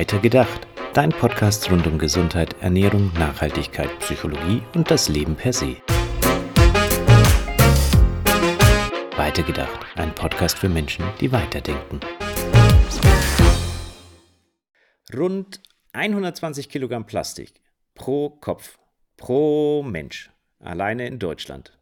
[0.00, 0.66] Weitergedacht.
[0.94, 5.76] Dein Podcast rund um Gesundheit, Ernährung, Nachhaltigkeit, Psychologie und das Leben per se.
[9.18, 9.84] Weitergedacht.
[9.96, 12.00] Ein Podcast für Menschen, die weiterdenken.
[15.14, 15.60] Rund
[15.92, 17.60] 120 Kilogramm Plastik
[17.94, 18.78] pro Kopf,
[19.18, 20.30] pro Mensch,
[20.60, 21.78] alleine in Deutschland.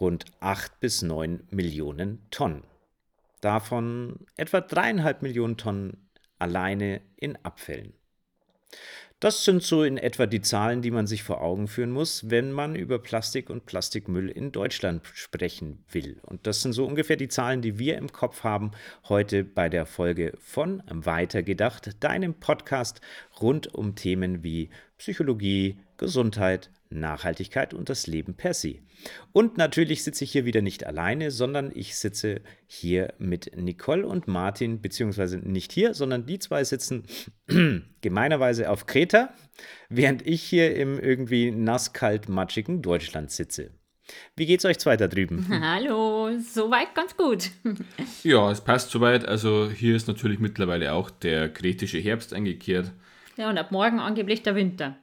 [0.00, 2.64] Rund 8 bis 9 Millionen Tonnen.
[3.40, 6.09] Davon etwa dreieinhalb Millionen Tonnen
[6.40, 7.92] alleine in Abfällen.
[9.20, 12.52] Das sind so in etwa die Zahlen, die man sich vor Augen führen muss, wenn
[12.52, 16.18] man über Plastik und Plastikmüll in Deutschland sprechen will.
[16.22, 18.70] Und das sind so ungefähr die Zahlen, die wir im Kopf haben
[19.10, 23.02] heute bei der Folge von Weitergedacht, deinem Podcast
[23.42, 28.76] rund um Themen wie Psychologie, Gesundheit, Nachhaltigkeit und das Leben per se.
[29.32, 34.28] Und natürlich sitze ich hier wieder nicht alleine, sondern ich sitze hier mit Nicole und
[34.28, 37.04] Martin, beziehungsweise nicht hier, sondern die zwei sitzen
[38.00, 39.32] gemeinerweise auf Kreta,
[39.88, 43.70] während ich hier im irgendwie nass-kalt-matschigen Deutschland sitze.
[44.36, 45.46] Wie geht's euch zwei da drüben?
[45.60, 47.50] Hallo, soweit ganz gut.
[48.22, 49.24] Ja, es passt soweit.
[49.24, 52.92] Also hier ist natürlich mittlerweile auch der kretische Herbst eingekehrt.
[53.36, 54.98] Ja, und ab morgen angeblich der Winter.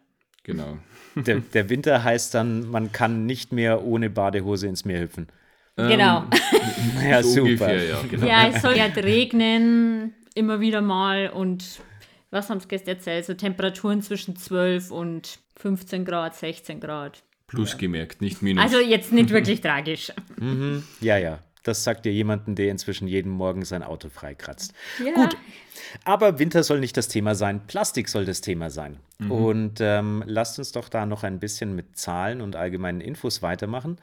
[0.47, 0.79] Genau.
[1.15, 5.27] Der, der Winter heißt dann, man kann nicht mehr ohne Badehose ins Meer hüpfen.
[5.75, 6.25] Genau.
[7.07, 7.43] Ja, so super.
[7.43, 8.25] ungefähr, ja, genau.
[8.25, 11.79] Ja, es soll ja regnen, immer wieder mal und
[12.31, 13.25] was haben sie gestern erzählt?
[13.25, 17.23] So Temperaturen zwischen 12 und 15 Grad, 16 Grad.
[17.47, 18.63] Plus gemerkt, nicht minus.
[18.63, 20.11] Also jetzt nicht wirklich tragisch.
[20.99, 21.39] Ja, ja.
[21.67, 24.73] Das sagt dir jemanden, der inzwischen jeden Morgen sein Auto freikratzt.
[25.03, 25.13] Ja.
[25.13, 25.37] Gut,
[26.03, 28.97] aber Winter soll nicht das Thema sein, Plastik soll das Thema sein.
[29.29, 33.97] Und ähm, lasst uns doch da noch ein bisschen mit Zahlen und allgemeinen Infos weitermachen.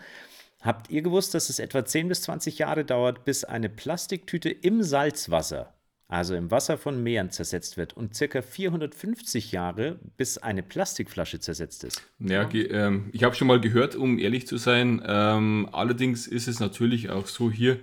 [0.60, 4.82] Habt ihr gewusst, dass es etwa 10 bis 20 Jahre dauert, bis eine Plastiktüte im
[4.82, 5.72] Salzwasser,
[6.14, 11.82] also im Wasser von Meeren, zersetzt wird und circa 450 Jahre, bis eine Plastikflasche zersetzt
[11.82, 12.02] ist?
[12.20, 15.02] Ja, ähm, ich habe schon mal gehört, um ehrlich zu sein.
[15.04, 17.80] Ähm, allerdings ist es natürlich auch so hier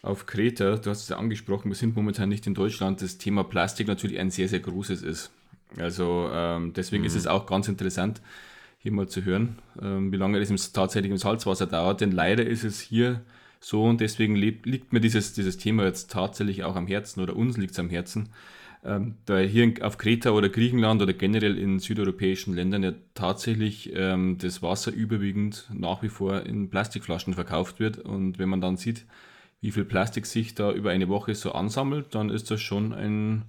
[0.00, 3.44] auf Kreta, du hast es ja angesprochen, wir sind momentan nicht in Deutschland, das Thema
[3.44, 5.30] Plastik natürlich ein sehr, sehr großes ist.
[5.76, 8.22] Also ähm, deswegen ist es auch ganz interessant,
[8.78, 12.00] hier mal zu hören, ähm, wie lange es im, tatsächlich im Salzwasser dauert.
[12.00, 13.20] Denn leider ist es hier
[13.64, 17.34] so und deswegen lebt, liegt mir dieses, dieses Thema jetzt tatsächlich auch am Herzen oder
[17.34, 18.28] uns liegt es am Herzen,
[18.84, 24.36] ähm, da hier auf Kreta oder Griechenland oder generell in südeuropäischen Ländern ja tatsächlich ähm,
[24.36, 27.96] das Wasser überwiegend nach wie vor in Plastikflaschen verkauft wird.
[27.96, 29.06] Und wenn man dann sieht,
[29.62, 33.46] wie viel Plastik sich da über eine Woche so ansammelt, dann ist das schon ein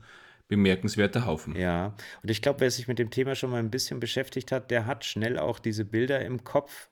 [0.47, 1.57] bemerkenswerter Haufen.
[1.57, 1.93] Ja,
[2.23, 4.85] und ich glaube, wer sich mit dem Thema schon mal ein bisschen beschäftigt hat, der
[4.85, 6.87] hat schnell auch diese Bilder im Kopf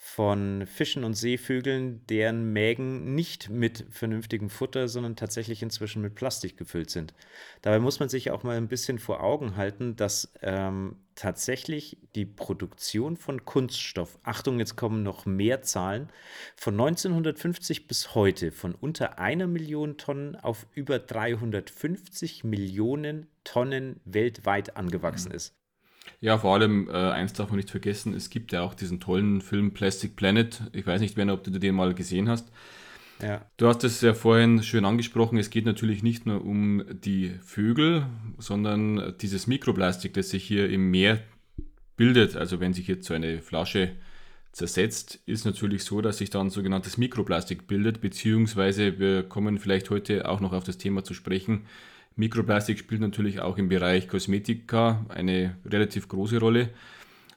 [0.00, 6.56] von Fischen und Seevögeln, deren Mägen nicht mit vernünftigem Futter, sondern tatsächlich inzwischen mit Plastik
[6.56, 7.14] gefüllt sind.
[7.62, 12.26] Dabei muss man sich auch mal ein bisschen vor Augen halten, dass ähm, tatsächlich die
[12.26, 16.10] Produktion von Kunststoff, Achtung, jetzt kommen noch mehr Zahlen,
[16.54, 24.76] von 1950 bis heute von unter einer Million Tonnen auf über 350 Millionen Tonnen weltweit
[24.76, 25.57] angewachsen ist.
[26.20, 29.40] Ja, vor allem, äh, eins darf man nicht vergessen, es gibt ja auch diesen tollen
[29.40, 30.62] Film Plastic Planet.
[30.72, 32.50] Ich weiß nicht, Werner, ob du den mal gesehen hast.
[33.22, 33.44] Ja.
[33.56, 38.06] Du hast es ja vorhin schön angesprochen, es geht natürlich nicht nur um die Vögel,
[38.38, 41.20] sondern dieses Mikroplastik, das sich hier im Meer
[41.96, 42.36] bildet.
[42.36, 43.96] Also wenn sich jetzt so eine Flasche
[44.52, 50.28] zersetzt, ist natürlich so, dass sich dann sogenanntes Mikroplastik bildet, beziehungsweise wir kommen vielleicht heute
[50.28, 51.66] auch noch auf das Thema zu sprechen.
[52.18, 56.70] Mikroplastik spielt natürlich auch im Bereich Kosmetika eine relativ große Rolle.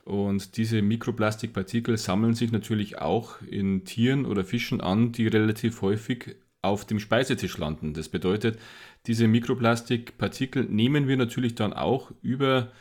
[0.05, 6.35] Und diese Mikroplastikpartikel sammeln sich natürlich auch in Tieren oder Fischen an, die relativ häufig
[6.63, 7.93] auf dem Speisetisch landen.
[7.93, 8.57] Das bedeutet,
[9.05, 12.71] diese Mikroplastikpartikel nehmen wir natürlich dann auch über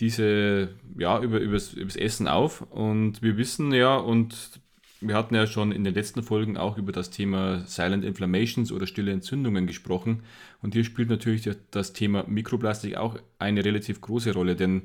[0.00, 2.62] diese, ja, über, übers, übers Essen auf.
[2.72, 4.60] Und wir wissen ja, und
[5.08, 8.86] wir hatten ja schon in den letzten Folgen auch über das Thema Silent Inflammations oder
[8.86, 10.22] stille Entzündungen gesprochen.
[10.62, 14.82] Und hier spielt natürlich das Thema Mikroplastik auch eine relativ große Rolle, denn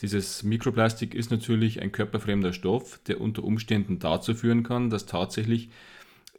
[0.00, 5.70] dieses Mikroplastik ist natürlich ein körperfremder Stoff, der unter Umständen dazu führen kann, dass tatsächlich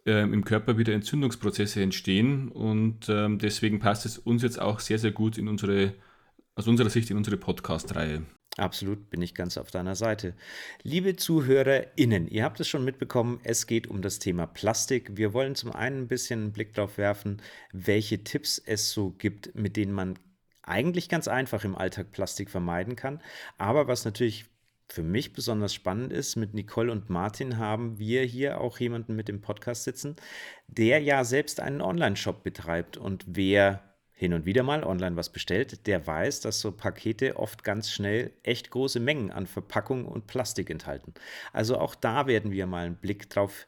[0.06, 2.48] ähm, im Körper wieder Entzündungsprozesse entstehen.
[2.50, 5.94] Und ähm, deswegen passt es uns jetzt auch sehr, sehr gut in unsere,
[6.56, 8.24] aus unserer Sicht in unsere Podcast-Reihe.
[8.60, 10.34] Absolut, bin ich ganz auf deiner Seite.
[10.84, 15.16] Liebe ZuhörerInnen, ihr habt es schon mitbekommen, es geht um das Thema Plastik.
[15.16, 17.42] Wir wollen zum einen ein bisschen einen Blick darauf werfen,
[17.72, 20.20] welche Tipps es so gibt, mit denen man
[20.62, 23.22] eigentlich ganz einfach im Alltag Plastik vermeiden kann.
[23.58, 24.46] Aber was natürlich
[24.90, 29.30] für mich besonders spannend ist, mit Nicole und Martin haben wir hier auch jemanden mit
[29.30, 30.16] dem Podcast sitzen,
[30.68, 32.98] der ja selbst einen Online-Shop betreibt.
[32.98, 33.89] Und wer
[34.20, 38.34] hin und wieder mal online was bestellt, der weiß, dass so Pakete oft ganz schnell
[38.44, 41.14] echt große Mengen an Verpackung und Plastik enthalten.
[41.54, 43.66] Also auch da werden wir mal einen Blick drauf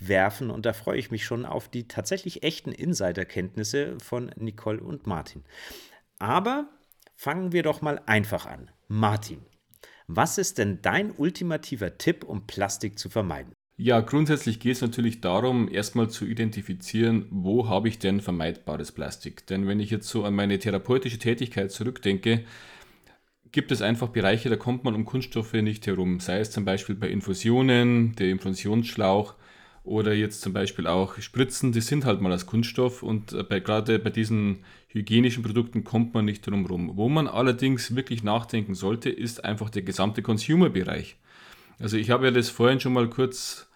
[0.00, 5.06] werfen und da freue ich mich schon auf die tatsächlich echten Insiderkenntnisse von Nicole und
[5.06, 5.44] Martin.
[6.18, 6.70] Aber
[7.14, 8.70] fangen wir doch mal einfach an.
[8.88, 9.44] Martin,
[10.06, 13.52] was ist denn dein ultimativer Tipp, um Plastik zu vermeiden?
[13.76, 19.46] Ja, grundsätzlich geht es natürlich darum, erstmal zu identifizieren, wo habe ich denn vermeidbares Plastik.
[19.46, 22.44] Denn wenn ich jetzt so an meine therapeutische Tätigkeit zurückdenke,
[23.50, 26.20] gibt es einfach Bereiche, da kommt man um Kunststoffe nicht herum.
[26.20, 29.34] Sei es zum Beispiel bei Infusionen, der Infusionsschlauch
[29.84, 33.60] oder jetzt zum Beispiel auch Spritzen, die sind halt mal aus Kunststoff und äh, bei,
[33.60, 36.92] gerade bei diesen hygienischen Produkten kommt man nicht drum rum.
[36.96, 41.16] Wo man allerdings wirklich nachdenken sollte, ist einfach der gesamte Consumer-Bereich.
[41.78, 43.68] Also ich habe ja das vorhin schon mal kurz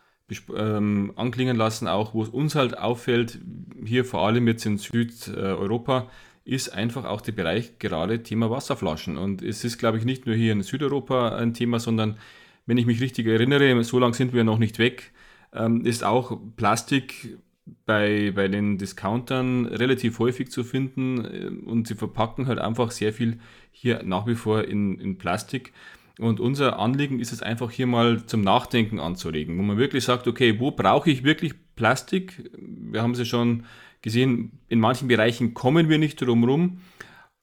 [0.56, 3.38] ähm, anklingen lassen, auch wo es uns halt auffällt,
[3.84, 6.10] hier vor allem jetzt in Südeuropa,
[6.44, 9.16] ist einfach auch der Bereich gerade Thema Wasserflaschen.
[9.16, 12.18] Und es ist, glaube ich, nicht nur hier in Südeuropa ein Thema, sondern
[12.66, 15.12] wenn ich mich richtig erinnere, so lange sind wir noch nicht weg,
[15.52, 17.38] ähm, ist auch Plastik
[17.84, 23.12] bei, bei den Discountern relativ häufig zu finden äh, und sie verpacken halt einfach sehr
[23.12, 23.38] viel
[23.70, 25.72] hier nach wie vor in, in Plastik.
[26.18, 30.26] Und unser Anliegen ist es einfach hier mal zum Nachdenken anzuregen, wo man wirklich sagt,
[30.26, 32.50] okay, wo brauche ich wirklich Plastik?
[32.58, 33.64] Wir haben es ja schon
[34.00, 36.80] gesehen, in manchen Bereichen kommen wir nicht drum rum,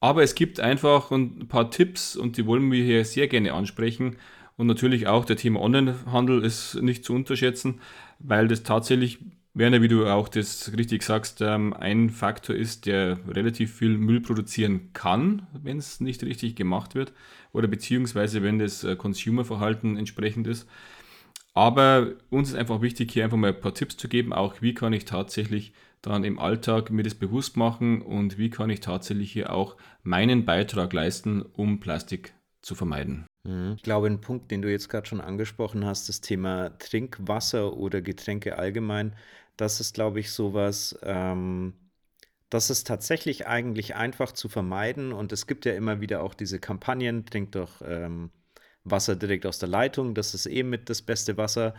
[0.00, 4.16] aber es gibt einfach ein paar Tipps und die wollen wir hier sehr gerne ansprechen.
[4.56, 7.80] Und natürlich auch der Thema Onlinehandel ist nicht zu unterschätzen,
[8.18, 9.18] weil das tatsächlich
[9.56, 14.20] Werner, wie du auch das richtig sagst, ähm, ein Faktor ist, der relativ viel Müll
[14.20, 17.12] produzieren kann, wenn es nicht richtig gemacht wird
[17.52, 20.68] oder beziehungsweise wenn das äh, Consumer-Verhalten entsprechend ist.
[21.52, 24.74] Aber uns ist einfach wichtig, hier einfach mal ein paar Tipps zu geben, auch wie
[24.74, 25.72] kann ich tatsächlich
[26.02, 30.44] dann im Alltag mir das bewusst machen und wie kann ich tatsächlich hier auch meinen
[30.44, 33.26] Beitrag leisten, um Plastik zu vermeiden.
[33.46, 33.74] Mhm.
[33.76, 38.02] Ich glaube, ein Punkt, den du jetzt gerade schon angesprochen hast, das Thema Trinkwasser oder
[38.02, 39.14] Getränke allgemein,
[39.56, 41.74] das ist, glaube ich, sowas, ähm,
[42.50, 45.12] das ist tatsächlich eigentlich einfach zu vermeiden.
[45.12, 48.30] Und es gibt ja immer wieder auch diese Kampagnen, trinkt doch ähm,
[48.84, 51.74] Wasser direkt aus der Leitung, das ist eben mit das beste Wasser.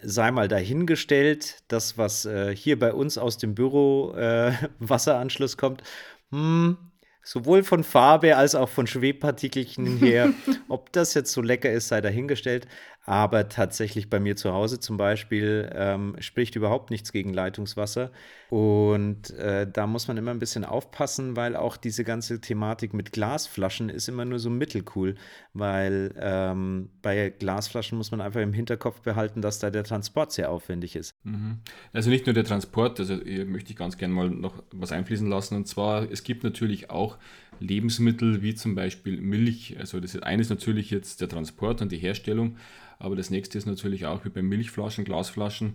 [0.00, 5.82] Sei mal dahingestellt, das, was äh, hier bei uns aus dem Büro äh, Wasseranschluss kommt,
[6.30, 6.78] hm,
[7.22, 10.32] sowohl von Farbe als auch von Schwebpartikelchen her.
[10.68, 12.66] Ob das jetzt so lecker ist, sei dahingestellt.
[13.08, 18.10] Aber tatsächlich bei mir zu Hause zum Beispiel ähm, spricht überhaupt nichts gegen Leitungswasser.
[18.50, 23.12] Und äh, da muss man immer ein bisschen aufpassen, weil auch diese ganze Thematik mit
[23.12, 25.14] Glasflaschen ist immer nur so mittelcool.
[25.54, 30.50] Weil ähm, bei Glasflaschen muss man einfach im Hinterkopf behalten, dass da der Transport sehr
[30.50, 31.14] aufwendig ist.
[31.22, 31.60] Mhm.
[31.94, 35.30] Also nicht nur der Transport, also hier möchte ich ganz gerne mal noch was einfließen
[35.30, 35.56] lassen.
[35.56, 37.16] Und zwar, es gibt natürlich auch
[37.60, 39.76] Lebensmittel wie zum Beispiel Milch.
[39.78, 42.56] Also das eine ist natürlich jetzt der Transport und die Herstellung.
[42.98, 45.74] Aber das nächste ist natürlich auch wie bei Milchflaschen, Glasflaschen,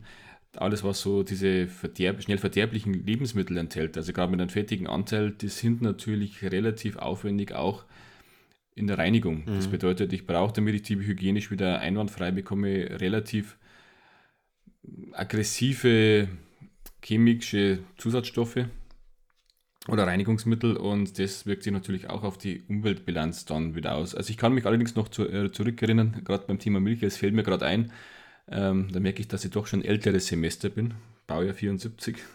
[0.56, 5.32] alles, was so diese verderb schnell verderblichen Lebensmittel enthält, also gerade mit einem fettigen Anteil,
[5.32, 7.86] die sind natürlich relativ aufwendig auch
[8.76, 9.44] in der Reinigung.
[9.46, 9.56] Mhm.
[9.56, 13.58] Das bedeutet, ich brauche, damit ich die hygienisch wieder einwandfrei bekomme, relativ
[15.14, 16.28] aggressive
[17.04, 18.66] chemische Zusatzstoffe
[19.88, 24.16] oder Reinigungsmittel und das wirkt sich natürlich auch auf die Umweltbilanz dann wieder aus.
[24.16, 27.34] Also ich kann mich allerdings noch zu, äh, zurückerinnern, gerade beim Thema Milch, es fällt
[27.34, 27.92] mir gerade ein,
[28.50, 30.94] ähm, da merke ich, dass ich doch schon älteres Semester bin,
[31.28, 32.18] Baujahr 74.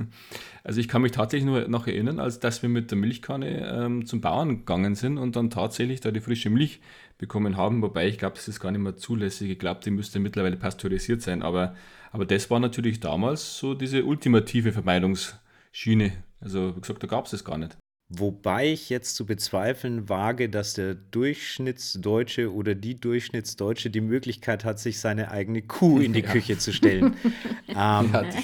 [0.65, 4.05] Also ich kann mich tatsächlich nur noch erinnern, als dass wir mit der Milchkanne ähm,
[4.05, 6.81] zum Bauern gegangen sind und dann tatsächlich da die frische Milch
[7.17, 9.51] bekommen haben, wobei ich glaube, das ist gar nicht mehr zulässig.
[9.51, 11.75] Ich glaube, die müsste mittlerweile pasteurisiert sein, aber,
[12.13, 14.73] aber das war natürlich damals so diese ultimative
[15.73, 17.77] Vermeidungsschiene also, wie gesagt, da gab es das gar nicht.
[18.11, 24.79] Wobei ich jetzt zu bezweifeln wage, dass der Durchschnittsdeutsche oder die Durchschnittsdeutsche die Möglichkeit hat,
[24.79, 26.31] sich seine eigene Kuh in die ja.
[26.31, 27.17] Küche zu stellen.
[27.69, 28.35] ähm, ja, das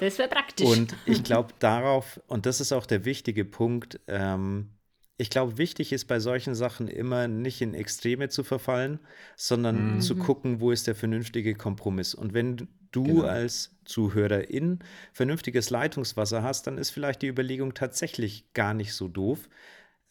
[0.00, 0.66] Das wäre praktisch.
[0.66, 4.70] Und ich glaube darauf, und das ist auch der wichtige Punkt, ähm,
[5.18, 8.98] ich glaube, wichtig ist bei solchen Sachen immer nicht in Extreme zu verfallen,
[9.36, 10.00] sondern mhm.
[10.00, 12.12] zu gucken, wo ist der vernünftige Kompromiss.
[12.14, 13.22] Und wenn du genau.
[13.24, 14.78] als Zuhörerin
[15.12, 19.48] vernünftiges Leitungswasser hast, dann ist vielleicht die Überlegung tatsächlich gar nicht so doof,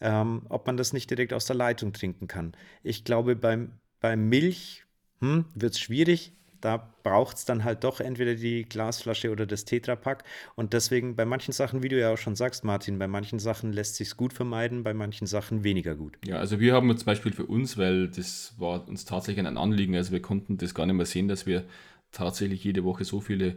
[0.00, 2.52] ähm, ob man das nicht direkt aus der Leitung trinken kann.
[2.82, 4.84] Ich glaube, beim, beim Milch
[5.20, 6.32] hm, wird es schwierig.
[6.60, 10.22] Da braucht es dann halt doch entweder die Glasflasche oder das Tetrapack.
[10.54, 13.72] Und deswegen bei manchen Sachen, wie du ja auch schon sagst, Martin, bei manchen Sachen
[13.72, 16.18] lässt sich gut vermeiden, bei manchen Sachen weniger gut.
[16.24, 19.96] Ja, also wir haben zum Beispiel für uns, weil das war uns tatsächlich ein Anliegen,
[19.96, 21.64] also wir konnten das gar nicht mehr sehen, dass wir
[22.12, 23.56] tatsächlich jede Woche so viele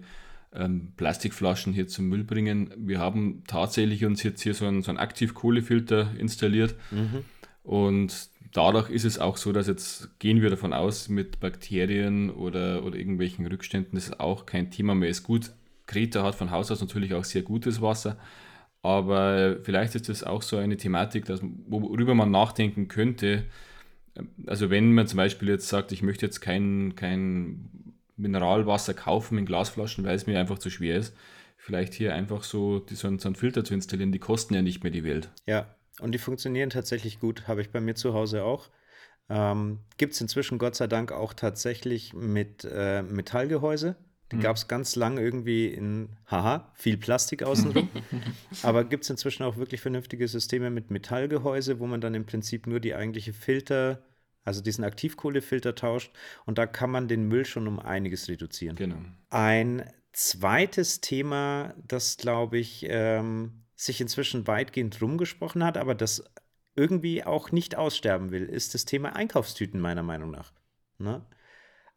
[0.53, 2.73] ähm, Plastikflaschen hier zum Müll bringen.
[2.77, 6.75] Wir haben tatsächlich uns jetzt hier so einen, so einen Aktivkohlefilter installiert
[7.63, 12.83] und dadurch ist es auch so, dass jetzt gehen wir davon aus, mit Bakterien oder,
[12.83, 15.23] oder irgendwelchen Rückständen das ist auch kein Thema mehr ist.
[15.23, 15.51] Gut,
[15.87, 18.17] Kreta hat von Haus aus natürlich auch sehr gutes Wasser,
[18.81, 23.45] aber vielleicht ist das auch so eine Thematik, dass, worüber man nachdenken könnte.
[24.45, 27.69] Also wenn man zum Beispiel jetzt sagt, ich möchte jetzt kein, kein
[28.17, 31.13] Mineralwasser kaufen in Glasflaschen, weil es mir einfach zu schwer ist,
[31.57, 34.61] vielleicht hier einfach so, die, so, einen, so einen Filter zu installieren, die kosten ja
[34.61, 35.29] nicht mehr die Welt.
[35.45, 38.69] Ja, und die funktionieren tatsächlich gut, habe ich bei mir zu Hause auch.
[39.29, 43.95] Ähm, Gibt es inzwischen Gott sei Dank auch tatsächlich mit äh, Metallgehäuse.
[44.31, 47.89] Die gab es ganz lang irgendwie in, haha, viel Plastik außenrum.
[48.63, 52.65] Aber gibt es inzwischen auch wirklich vernünftige Systeme mit Metallgehäuse, wo man dann im Prinzip
[52.65, 54.01] nur die eigentliche Filter,
[54.45, 56.11] also diesen Aktivkohlefilter tauscht.
[56.45, 58.75] Und da kann man den Müll schon um einiges reduzieren.
[58.75, 58.97] Genau.
[59.29, 66.23] Ein zweites Thema, das, glaube ich, ähm, sich inzwischen weitgehend rumgesprochen hat, aber das
[66.75, 70.53] irgendwie auch nicht aussterben will, ist das Thema Einkaufstüten, meiner Meinung nach.
[70.97, 71.25] Ne?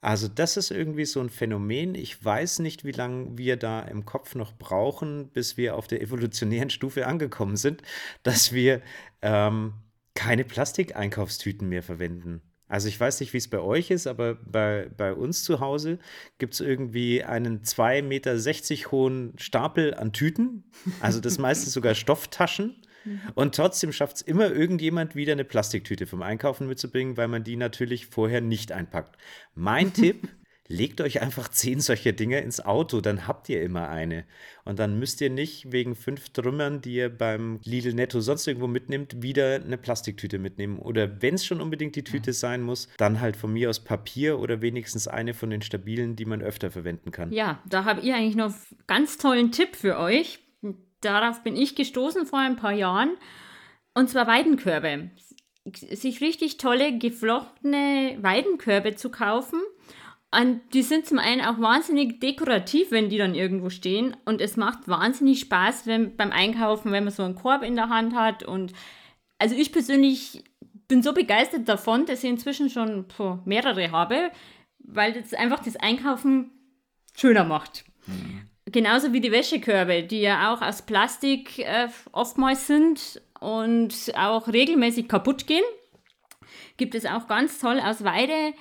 [0.00, 1.95] Also das ist irgendwie so ein Phänomen.
[1.95, 6.00] Ich weiß nicht, wie lange wir da im Kopf noch brauchen, bis wir auf der
[6.00, 7.83] evolutionären Stufe angekommen sind,
[8.23, 8.81] dass wir
[9.23, 9.75] ähm,
[10.19, 12.43] keine Plastikeinkaufstüten mehr verwenden.
[12.67, 16.01] Also ich weiß nicht, wie es bei euch ist, aber bei, bei uns zu Hause
[16.39, 20.65] gibt es irgendwie einen 2,60 Meter hohen Stapel an Tüten.
[20.99, 22.83] Also das meiste sogar Stofftaschen.
[23.37, 27.55] Und trotzdem schafft es immer irgendjemand wieder eine Plastiktüte vom Einkaufen mitzubringen, weil man die
[27.55, 29.17] natürlich vorher nicht einpackt.
[29.55, 30.29] Mein Tipp,
[30.69, 34.25] legt euch einfach zehn solcher Dinge ins Auto, dann habt ihr immer eine.
[34.65, 38.67] Und dann müsst ihr nicht wegen fünf Trümmern, die ihr beim Lidl Netto sonst irgendwo
[38.67, 40.79] mitnimmt, wieder eine Plastiktüte mitnehmen.
[40.79, 44.39] Oder wenn es schon unbedingt die Tüte sein muss, dann halt von mir aus Papier
[44.39, 47.33] oder wenigstens eine von den stabilen, die man öfter verwenden kann.
[47.33, 50.41] Ja, da habe ich eigentlich noch einen ganz tollen Tipp für euch.
[51.01, 53.17] Darauf bin ich gestoßen vor ein paar Jahren.
[53.95, 55.11] Und zwar Weidenkörbe.
[55.75, 59.61] Sich richtig tolle geflochtene Weidenkörbe zu kaufen.
[60.30, 64.14] Und die sind zum einen auch wahnsinnig dekorativ, wenn die dann irgendwo stehen.
[64.26, 67.88] Und es macht wahnsinnig Spaß wenn, beim Einkaufen, wenn man so einen Korb in der
[67.88, 68.42] Hand hat.
[68.42, 68.73] Und
[69.38, 70.44] also ich persönlich
[70.87, 74.30] bin so begeistert davon, dass ich inzwischen schon boah, mehrere habe,
[74.78, 76.50] weil das einfach das Einkaufen
[77.16, 77.85] schöner macht.
[78.66, 85.08] Genauso wie die Wäschekörbe, die ja auch aus Plastik äh, oftmals sind und auch regelmäßig
[85.08, 85.64] kaputt gehen.
[86.76, 88.52] Gibt es auch ganz toll aus Weide.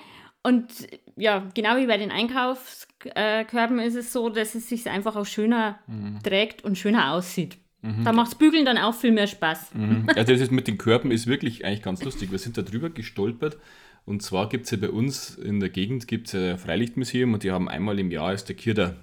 [0.48, 5.26] Und ja, genau wie bei den Einkaufskörben ist es so, dass es sich einfach auch
[5.26, 5.78] schöner
[6.22, 7.58] trägt und schöner aussieht.
[8.04, 9.74] Da macht Bügeln dann auch viel mehr Spaß.
[9.74, 10.06] Mhm.
[10.08, 12.32] Also das ist mit den Körben ist wirklich eigentlich ganz lustig.
[12.32, 13.56] Wir sind da drüber gestolpert.
[14.04, 17.42] Und zwar gibt es ja bei uns in der Gegend gibt's ja ein Freilichtmuseum und
[17.42, 18.96] die haben einmal im Jahr ist der Kirder,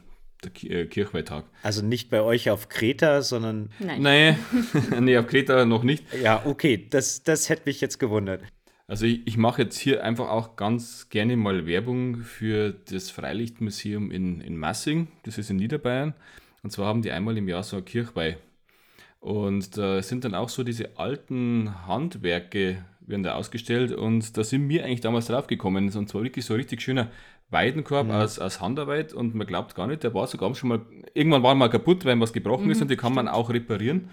[0.44, 1.46] der äh, Kirchweihtag.
[1.62, 4.02] Also nicht bei euch auf Kreta, sondern Nein.
[4.02, 4.36] Nee,
[5.00, 6.04] nee, auf Kreta noch nicht.
[6.22, 8.42] ja, okay, das, das hätte mich jetzt gewundert.
[8.88, 14.12] Also ich, ich mache jetzt hier einfach auch ganz gerne mal Werbung für das Freilichtmuseum
[14.12, 15.08] in, in Massing.
[15.24, 16.14] Das ist in Niederbayern.
[16.62, 18.38] Und zwar haben die einmal im Jahr so ein Kirchweih.
[19.20, 23.92] Und da sind dann auch so diese alten Handwerke, werden da ausgestellt.
[23.92, 25.92] Und da sind wir eigentlich damals drauf gekommen.
[25.92, 27.10] Und zwar wirklich so ein richtig schöner
[27.50, 29.14] Weidenkorb aus, aus Handarbeit.
[29.14, 30.82] Und man glaubt gar nicht, der war sogar schon mal,
[31.16, 34.10] irgendwann war er mal kaputt, weil was gebrochen ist und die kann man auch reparieren.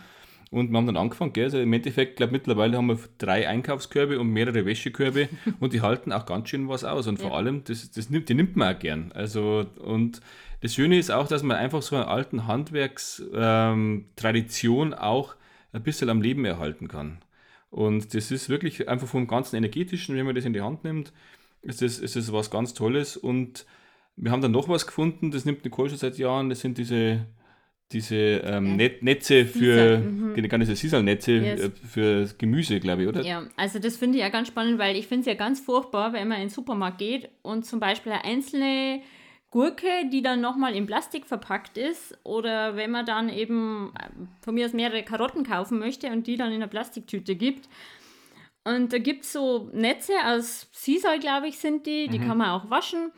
[0.52, 1.44] Und wir haben dann angefangen, gell?
[1.44, 5.30] Also im Endeffekt, glaube mittlerweile haben wir drei Einkaufskörbe und mehrere Wäschekörbe
[5.60, 7.06] und die halten auch ganz schön was aus.
[7.06, 9.12] Und vor allem, das, das nimmt, die nimmt man auch gern.
[9.12, 10.20] Also, und
[10.60, 15.36] das Schöne ist auch, dass man einfach so eine alten Handwerkstradition auch
[15.72, 17.22] ein bisschen am Leben erhalten kann.
[17.70, 21.14] Und das ist wirklich einfach vom ganzen Energetischen, wenn man das in die Hand nimmt,
[21.62, 23.16] ist das, ist das was ganz Tolles.
[23.16, 23.64] Und
[24.16, 27.24] wir haben dann noch was gefunden, das nimmt Nicole schon seit Jahren, das sind diese,
[27.92, 30.48] diese ähm, Net Netze für, mhm.
[30.48, 31.60] gar nicht so Sisal-Netze Yes.
[31.60, 33.22] äh, für Gemüse, glaube ich, oder?
[33.22, 36.12] Ja, also das finde ich ja ganz spannend, weil ich finde es ja ganz furchtbar,
[36.12, 39.02] wenn man in den Supermarkt geht und zum Beispiel eine einzelne
[39.50, 44.54] Gurke, die dann nochmal in Plastik verpackt ist, oder wenn man dann eben ähm, von
[44.54, 47.68] mir aus mehrere Karotten kaufen möchte und die dann in einer Plastiktüte gibt.
[48.64, 52.50] Und da gibt es so Netze aus Sisal, glaube ich, sind die, die kann man
[52.50, 53.10] auch waschen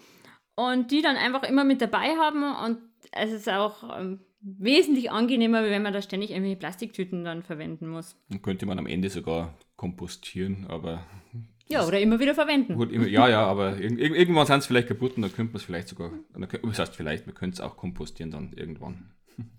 [0.57, 2.79] und die dann einfach immer mit dabei haben und
[3.13, 8.17] es ist auch ähm, wesentlich angenehmer, wenn man da ständig irgendwelche Plastiktüten dann verwenden muss.
[8.29, 11.07] Dann könnte man am Ende sogar kompostieren, aber
[11.67, 12.75] Ja, oder immer wieder verwenden.
[12.75, 15.53] gut, immer, ja, ja, aber irg irg- irgendwann sind es vielleicht kaputt und dann könnte
[15.53, 16.13] man es vielleicht sogar,
[16.63, 19.11] was heißt vielleicht, man könnte es auch kompostieren dann irgendwann.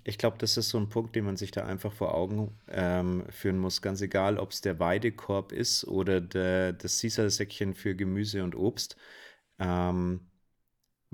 [0.05, 3.23] Ich glaube, das ist so ein Punkt, den man sich da einfach vor Augen ähm,
[3.29, 3.81] führen muss.
[3.81, 8.95] Ganz egal, ob es der Weidekorb ist oder der, das Caesar-Säckchen für Gemüse und Obst.
[9.59, 10.21] Ähm,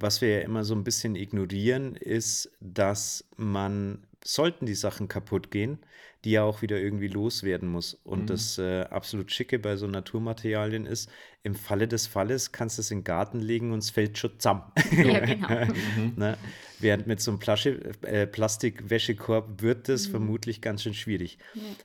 [0.02, 5.52] was wir ja immer so ein bisschen ignorieren, ist, dass man, sollten die Sachen kaputt
[5.52, 5.80] gehen,
[6.24, 7.96] die ja auch wieder irgendwie loswerden muss.
[8.04, 8.26] Und mhm.
[8.28, 11.10] das äh, absolut Schicke bei so Naturmaterialien ist,
[11.44, 14.40] im Falle des Falles kannst du es in den Garten legen und es fällt schon
[14.40, 14.64] zusammen.
[14.92, 15.66] Ja, genau.
[15.66, 16.14] mhm.
[16.16, 16.38] ne?
[16.80, 20.12] Während mit so einem Plasche, äh, Plastikwäschekorb wird das mhm.
[20.12, 21.40] vermutlich ganz schön schwierig.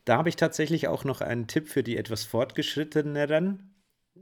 [0.05, 3.75] Da habe ich tatsächlich auch noch einen Tipp für die etwas fortgeschritteneren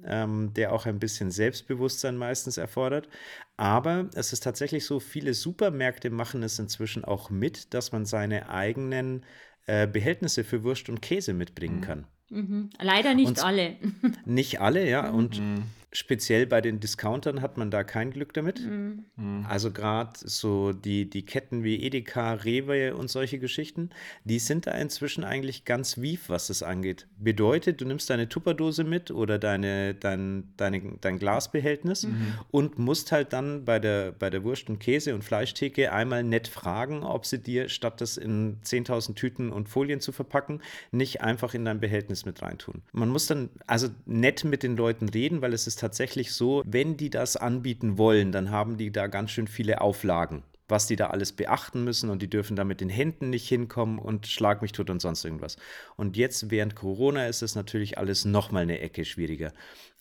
[0.04, 3.08] ähm, der auch ein bisschen Selbstbewusstsein meistens erfordert.
[3.56, 8.48] Aber es ist tatsächlich so, viele Supermärkte machen es inzwischen auch mit, dass man seine
[8.48, 9.24] eigenen
[9.66, 11.82] äh, Behältnisse für Wurst und Käse mitbringen mhm.
[11.82, 12.06] kann.
[12.30, 12.70] Mhm.
[12.80, 13.76] Leider nicht und alle.
[14.24, 15.08] Nicht alle, ja.
[15.10, 18.60] Und mhm speziell bei den Discountern hat man da kein Glück damit.
[18.60, 19.04] Mhm.
[19.16, 19.46] mhm.
[19.48, 23.90] Also gerade so die, die Ketten wie Edeka, Rewe und solche Geschichten,
[24.24, 27.06] die sind da inzwischen eigentlich ganz wief, was das angeht.
[27.18, 32.34] Bedeutet, du nimmst deine Tupperdose mit oder deine, dein, deine, dein Glasbehältnis mhm.
[32.50, 36.48] und musst halt dann bei der, bei der Wurst- und Käse- und Fleischtheke einmal nett
[36.48, 40.60] fragen, ob sie dir, statt das in 10.000 Tüten und Folien zu verpacken,
[40.90, 42.82] nicht einfach in dein Behältnis mit reintun.
[42.92, 46.96] Man muss dann also nett mit den Leuten reden, weil es ist tatsächlich so, wenn
[46.96, 51.08] die das anbieten wollen, dann haben die da ganz schön viele Auflagen was die da
[51.08, 54.72] alles beachten müssen und die dürfen da mit den Händen nicht hinkommen und schlag mich
[54.72, 55.56] tot und sonst irgendwas.
[55.96, 59.52] Und jetzt während Corona ist es natürlich alles nochmal eine Ecke schwieriger.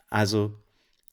[0.09, 0.57] Also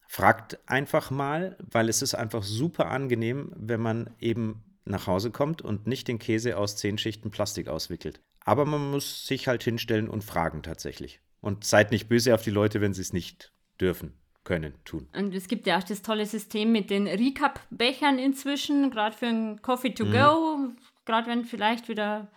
[0.07, 5.63] fragt einfach mal, weil es ist einfach super angenehm, wenn man eben nach Hause kommt
[5.63, 8.21] und nicht den Käse aus zehn Schichten Plastik auswickelt.
[8.45, 11.21] Aber man muss sich halt hinstellen und fragen tatsächlich.
[11.41, 15.09] Und seid nicht böse auf die Leute, wenn sie es nicht dürfen können, tun.
[15.15, 19.63] Und es gibt ja auch das tolle System mit den Recap-Bechern inzwischen, gerade für ein
[19.63, 20.77] Coffee to go, mhm.
[21.05, 22.29] gerade wenn vielleicht wieder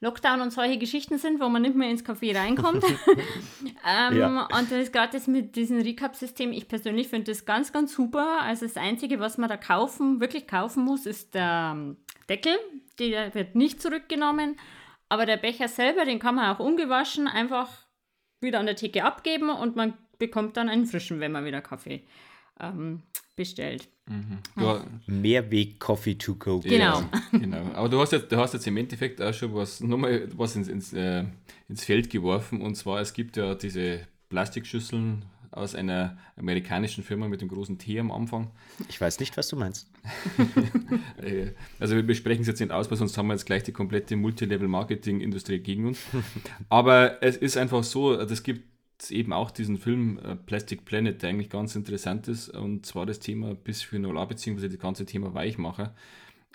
[0.00, 2.84] Lockdown und solche Geschichten sind, wo man nicht mehr ins Café reinkommt.
[3.86, 4.42] ähm, ja.
[4.42, 6.52] Und das ist gerade das mit diesem Recap-System.
[6.52, 8.42] Ich persönlich finde das ganz, ganz super.
[8.42, 11.96] Also das Einzige, was man da kaufen, wirklich kaufen muss, ist der
[12.28, 12.52] Deckel.
[12.98, 14.58] Der wird nicht zurückgenommen.
[15.08, 17.70] Aber der Becher selber, den kann man auch ungewaschen einfach
[18.40, 22.02] wieder an der Theke abgeben und man bekommt dann einen frischen, wenn man wieder Kaffee
[22.60, 23.02] ähm,
[23.34, 23.88] bestellt.
[24.08, 24.38] Mhm.
[24.56, 24.84] Ja.
[25.06, 26.60] Mehrweg Coffee to go.
[26.60, 27.00] Genau.
[27.00, 27.62] Ja, genau.
[27.74, 30.68] Aber du hast, jetzt, du hast jetzt im Endeffekt auch schon was, nochmal was ins,
[30.68, 31.24] ins, äh,
[31.68, 32.60] ins Feld geworfen.
[32.62, 37.98] Und zwar, es gibt ja diese Plastikschüsseln aus einer amerikanischen Firma mit dem großen T
[37.98, 38.50] am Anfang.
[38.88, 39.90] Ich weiß nicht, was du meinst.
[41.22, 43.72] Äh, also wir besprechen es jetzt nicht aus, weil sonst haben wir jetzt gleich die
[43.72, 45.98] komplette Multilevel-Marketing-Industrie gegen uns.
[46.68, 48.75] Aber es ist einfach so, das gibt
[49.10, 53.18] eben auch diesen Film äh, Plastic Planet, der eigentlich ganz interessant ist, und zwar das
[53.18, 55.94] Thema Bisphenol A, beziehungsweise das ganze Thema Weichmacher.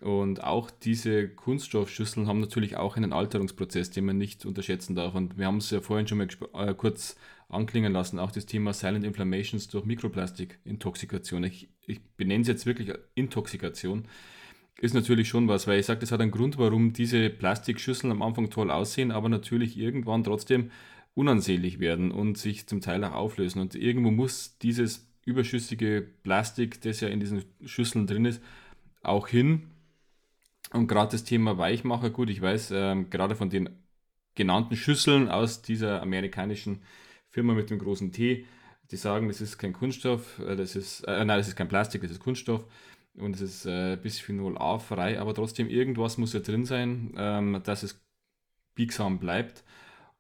[0.02, 5.14] Und auch diese Kunststoffschüsseln haben natürlich auch einen Alterungsprozess, den man nicht unterschätzen darf.
[5.14, 7.16] Und wir haben es ja vorhin schon mal äh, kurz
[7.50, 11.44] anklingen lassen, auch das Thema Silent Inflammations durch Mikroplastik-Intoxikation.
[11.44, 14.06] Ich, ich benenne es jetzt wirklich Intoxikation.
[14.80, 18.24] Ist natürlich schon was, weil ich sage, das hat einen Grund, warum diese Plastikschüsseln am
[18.24, 20.72] Anfang toll aussehen, aber natürlich irgendwann trotzdem
[21.14, 23.62] unansehnlich werden und sich zum Teil auch auflösen.
[23.62, 28.42] Und irgendwo muss dieses überschüssige Plastik, das ja in diesen Schüsseln drin ist,
[29.04, 29.68] auch hin.
[30.72, 33.70] Und gerade das Thema Weichmacher, gut, ich weiß, äh, gerade von den
[34.36, 36.82] genannten Schüsseln aus dieser amerikanischen
[37.30, 38.46] Firma mit dem großen T,
[38.92, 42.02] die sagen, das ist kein Kunststoff, äh, das ist, äh, nein, das ist kein Plastik,
[42.02, 42.66] das ist Kunststoff
[43.16, 47.62] und es ist äh, Bisphenol A frei, aber trotzdem irgendwas muss ja drin sein, ähm,
[47.64, 48.02] dass es
[48.76, 49.64] biegsam bleibt.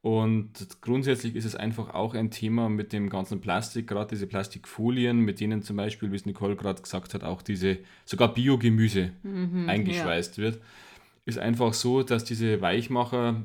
[0.01, 5.19] Und grundsätzlich ist es einfach auch ein Thema mit dem ganzen Plastik, gerade diese Plastikfolien,
[5.19, 9.69] mit denen zum Beispiel, wie es Nicole gerade gesagt hat, auch diese sogar Biogemüse mhm,
[9.69, 10.43] eingeschweißt ja.
[10.43, 10.61] wird.
[11.25, 13.43] Ist einfach so, dass diese Weichmacher,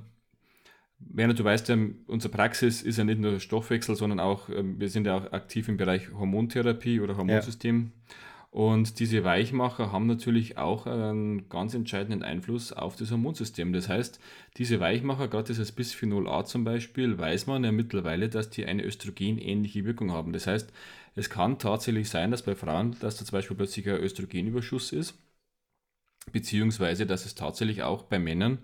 [0.99, 4.89] Werner, du weißt ja, unsere Praxis ist ja nicht nur Stoffwechsel, sondern auch, ähm, wir
[4.89, 7.93] sind ja auch aktiv im Bereich Hormontherapie oder Hormonsystem.
[8.09, 8.15] Ja.
[8.51, 13.73] Und diese Weichmacher haben natürlich auch einen ganz entscheidenden Einfluss auf das Hormonsystem.
[13.73, 14.19] Das heißt,
[14.57, 18.83] diese Weichmacher, gerade dieses Bisphenol A zum Beispiel, weiß man ja mittlerweile, dass die eine
[18.85, 20.33] östrogenähnliche Wirkung haben.
[20.33, 20.73] Das heißt,
[21.17, 25.19] es kann tatsächlich sein, dass bei Frauen, dass da zum Beispiel plötzlich ein Östrogenüberschuss ist,
[26.33, 28.59] beziehungsweise dass es tatsächlich auch bei Männern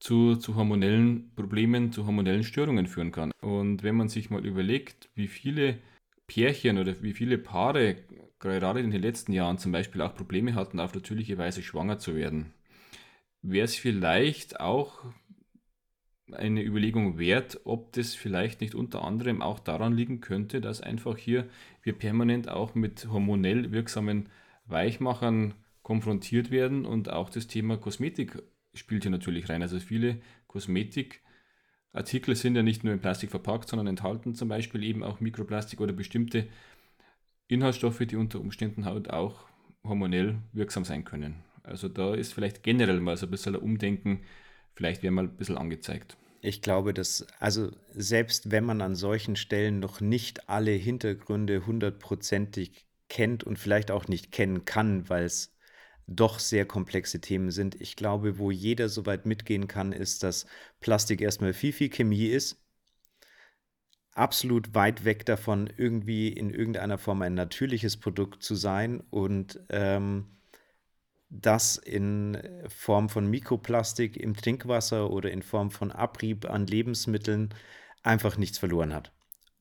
[0.00, 3.32] zu, zu hormonellen Problemen, zu hormonellen Störungen führen kann.
[3.40, 5.78] Und wenn man sich mal überlegt, wie viele
[6.26, 7.96] Pärchen oder wie viele Paare
[8.38, 12.14] gerade in den letzten Jahren zum Beispiel auch Probleme hatten, auf natürliche Weise schwanger zu
[12.14, 12.52] werden,
[13.42, 15.04] wäre es vielleicht auch
[16.32, 21.16] eine Überlegung wert, ob das vielleicht nicht unter anderem auch daran liegen könnte, dass einfach
[21.16, 21.48] hier
[21.82, 24.30] wir permanent auch mit hormonell wirksamen
[24.66, 29.62] Weichmachern konfrontiert werden und auch das Thema Kosmetik spielt hier natürlich rein.
[29.62, 30.20] Also viele
[31.94, 35.80] Kosmetikartikel sind ja nicht nur in Plastik verpackt, sondern enthalten zum Beispiel eben auch Mikroplastik
[35.80, 36.48] oder bestimmte
[37.46, 39.46] Inhaltsstoffe, die unter Umständen halt auch
[39.84, 41.36] hormonell wirksam sein können.
[41.62, 44.22] Also da ist vielleicht generell mal so ein bisschen ein Umdenken,
[44.74, 46.16] vielleicht wäre mal ein bisschen angezeigt.
[46.40, 52.86] Ich glaube, dass, also selbst wenn man an solchen Stellen noch nicht alle Hintergründe hundertprozentig
[53.08, 55.53] kennt und vielleicht auch nicht kennen kann, weil es
[56.06, 57.80] doch sehr komplexe Themen sind.
[57.80, 60.46] Ich glaube, wo jeder soweit mitgehen kann, ist, dass
[60.80, 62.60] Plastik erstmal viel, viel Chemie ist.
[64.12, 70.34] Absolut weit weg davon, irgendwie in irgendeiner Form ein natürliches Produkt zu sein und ähm,
[71.30, 72.38] das in
[72.68, 77.52] Form von Mikroplastik im Trinkwasser oder in Form von Abrieb an Lebensmitteln
[78.04, 79.12] einfach nichts verloren hat.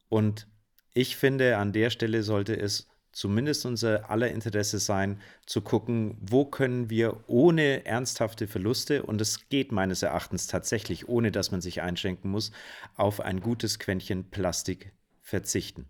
[0.10, 0.48] Und
[0.94, 6.46] ich finde, an der Stelle sollte es zumindest unser aller Interesse sein, zu gucken, wo
[6.46, 11.82] können wir ohne ernsthafte Verluste, und es geht meines Erachtens tatsächlich, ohne dass man sich
[11.82, 12.52] einschränken muss,
[12.96, 15.86] auf ein gutes Quäntchen Plastik verzichten.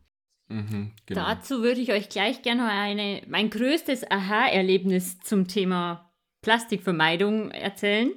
[0.50, 1.26] Mhm, genau.
[1.26, 8.12] Dazu würde ich euch gleich gerne eine, mein größtes Aha-Erlebnis zum Thema Plastikvermeidung erzählen.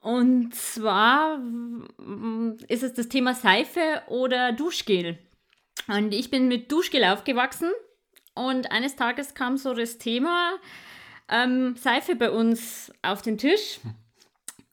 [0.00, 1.38] Und zwar
[2.68, 5.18] ist es das Thema Seife oder Duschgel.
[5.88, 7.70] Und ich bin mit Duschgel aufgewachsen
[8.48, 10.54] und eines Tages kam so das Thema
[11.28, 13.80] ähm, Seife bei uns auf den Tisch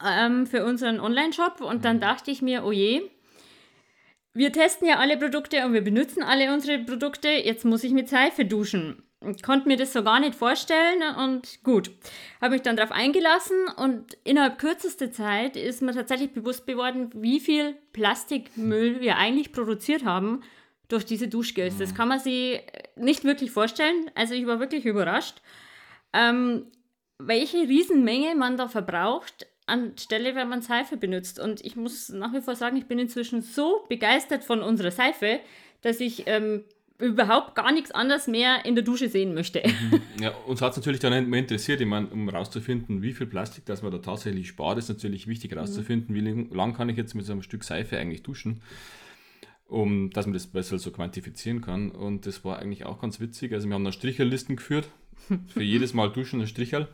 [0.04, 1.62] ähm, für unseren Online-Shop.
[1.62, 3.02] Und dann dachte ich mir, oh je,
[4.34, 7.30] wir testen ja alle Produkte und wir benutzen alle unsere Produkte.
[7.30, 9.04] Jetzt muss ich mit Seife duschen.
[9.26, 11.90] Ich konnte mir das so gar nicht vorstellen und gut,
[12.40, 17.40] habe mich dann darauf eingelassen und innerhalb kürzester Zeit ist mir tatsächlich bewusst geworden, wie
[17.40, 20.44] viel Plastikmüll wir eigentlich produziert haben
[20.88, 21.76] durch diese Duschgels.
[21.76, 21.80] Mhm.
[21.80, 22.62] Das kann man sich
[22.96, 24.10] nicht wirklich vorstellen.
[24.16, 25.42] Also ich war wirklich überrascht,
[26.14, 26.68] ähm,
[27.20, 31.40] welche Riesenmenge man da verbraucht anstelle, wenn man Seife benutzt.
[31.40, 35.42] Und ich muss nach wie vor sagen, ich bin inzwischen so begeistert von unserer Seife,
[35.82, 36.64] dass ich ähm,
[37.00, 39.62] überhaupt gar nichts anderes mehr in der Dusche sehen möchte.
[39.62, 40.02] Mhm.
[40.22, 43.66] Ja, uns hat es natürlich dann immer interessiert, ich meine, um herauszufinden, wie viel Plastik,
[43.66, 46.50] das man da tatsächlich spart, ist natürlich wichtig herauszufinden, mhm.
[46.50, 48.62] wie lang kann ich jetzt mit so einem Stück Seife eigentlich duschen
[49.68, 51.92] um dass man das besser so quantifizieren kann.
[51.92, 53.54] Und das war eigentlich auch ganz witzig.
[53.54, 54.88] Also wir haben dann Stricherlisten geführt,
[55.48, 56.88] für jedes Mal Duschen ein Stricherl.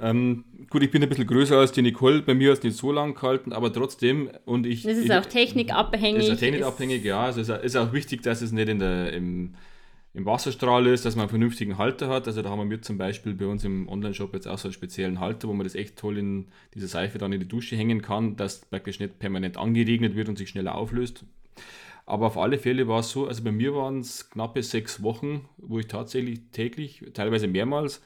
[0.00, 2.92] Ähm, gut, ich bin ein bisschen größer als die Nicole, bei mir ist nicht so
[2.92, 4.84] lang gehalten, aber trotzdem und ich...
[4.84, 6.20] Das ist ich, auch technikabhängig.
[6.20, 7.24] Das ist auch technikabhängig, ja.
[7.24, 9.56] Also es ist auch wichtig, dass es nicht in der, im,
[10.14, 12.28] im Wasserstrahl ist, dass man einen vernünftigen Halter hat.
[12.28, 15.18] Also da haben wir zum Beispiel bei uns im Online-Shop jetzt auch so einen speziellen
[15.18, 18.36] Halter, wo man das echt toll in diese Seife dann in die Dusche hängen kann,
[18.36, 21.24] dass praktisch nicht permanent angeregnet wird und sich schneller auflöst.
[22.08, 25.46] Aber auf alle Fälle war es so, also bei mir waren es knappe sechs Wochen,
[25.58, 28.02] wo ich tatsächlich täglich, teilweise mehrmals,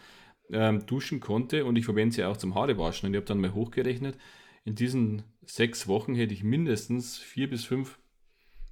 [0.50, 3.06] ähm, duschen konnte und ich verwende sie auch zum Haarewaschen.
[3.06, 4.18] Und ich habe dann mal hochgerechnet,
[4.64, 8.00] in diesen sechs Wochen hätte ich mindestens vier bis fünf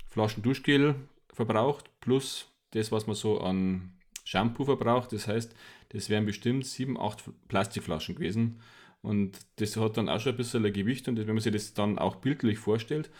[0.08, 0.96] Flaschen Duschgel
[1.32, 3.92] verbraucht, plus das, was man so an
[4.24, 5.12] Shampoo verbraucht.
[5.12, 5.54] Das heißt,
[5.90, 8.62] das wären bestimmt sieben, acht Plastikflaschen gewesen.
[9.00, 11.06] Und das hat dann auch schon ein bisschen ein Gewicht.
[11.06, 13.12] Und wenn man sich das dann auch bildlich vorstellt,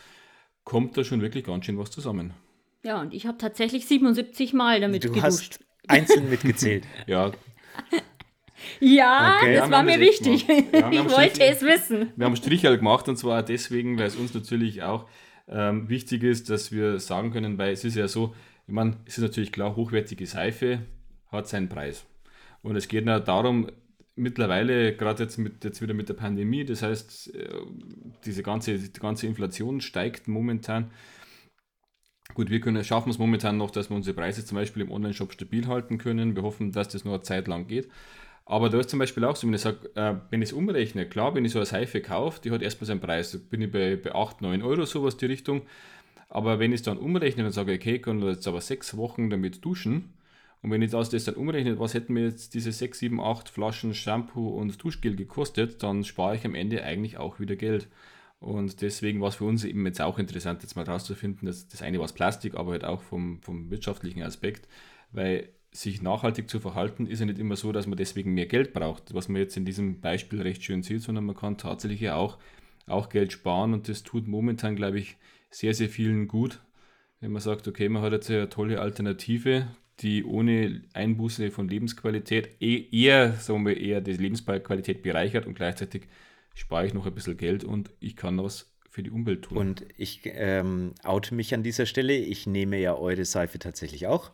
[0.64, 2.34] kommt da schon wirklich ganz schön was zusammen.
[2.82, 5.58] Ja, und ich habe tatsächlich 77 Mal damit du geduscht.
[5.58, 6.86] Hast einzeln mitgezählt.
[7.06, 7.32] ja.
[8.78, 9.54] Ja, okay.
[9.54, 10.46] das war mir wichtig.
[10.72, 12.12] Ja, ich wollte es wissen.
[12.16, 15.06] Wir haben Strichel gemacht und zwar deswegen, weil es uns natürlich auch
[15.48, 18.34] ähm, wichtig ist, dass wir sagen können, weil es ist ja so,
[18.66, 20.80] ich meine, es ist natürlich klar, hochwertige Seife
[21.32, 22.04] hat seinen Preis.
[22.62, 23.70] Und es geht nur darum,
[24.20, 27.48] mittlerweile, gerade jetzt, mit, jetzt wieder mit der Pandemie, das heißt, äh,
[28.24, 30.90] diese ganze, die ganze Inflation steigt momentan.
[32.35, 35.33] Gut, wir können, schaffen es momentan noch, dass wir unsere Preise zum Beispiel im Online-Shop
[35.33, 36.37] stabil halten können.
[36.37, 37.88] Wir hoffen, dass das noch eine Zeit lang geht.
[38.44, 41.09] Aber da ist zum Beispiel auch so, wenn ich sage, äh, wenn ich es umrechne,
[41.09, 43.37] klar, wenn ich so eine Seife kaufe, die hat erstmal seinen Preis.
[43.48, 45.62] Bin ich bei, bei 8, 9 Euro, sowas die Richtung.
[46.28, 49.30] Aber wenn ich es dann umrechne und sage, okay, ich kann jetzt aber sechs Wochen
[49.30, 50.14] damit duschen,
[50.62, 53.48] und wenn ich das, das dann umrechnet, was hätten mir jetzt diese 6, 7, 8
[53.48, 57.88] Flaschen Shampoo und Duschgel gekostet, dann spare ich am Ende eigentlich auch wieder Geld.
[58.40, 61.82] Und deswegen war es für uns eben jetzt auch interessant, jetzt mal rauszufinden, dass das
[61.82, 64.68] eine war das Plastik, aber halt auch vom, vom wirtschaftlichen Aspekt,
[65.12, 68.72] weil sich nachhaltig zu verhalten, ist ja nicht immer so, dass man deswegen mehr Geld
[68.72, 72.16] braucht, was man jetzt in diesem Beispiel recht schön sieht, sondern man kann tatsächlich ja
[72.16, 72.38] auch,
[72.86, 75.16] auch Geld sparen und das tut momentan, glaube ich,
[75.50, 76.60] sehr, sehr vielen gut,
[77.20, 79.68] wenn man sagt, okay, man hat jetzt eine tolle Alternative,
[80.02, 86.08] die ohne Einbuße von Lebensqualität eh, eher, sagen wir, eher die Lebensqualität bereichert und gleichzeitig
[86.54, 89.56] spare ich noch ein bisschen Geld und ich kann was für die Umwelt tun.
[89.56, 92.16] Und ich ähm, oute mich an dieser Stelle.
[92.16, 94.32] Ich nehme ja eure Seife tatsächlich auch.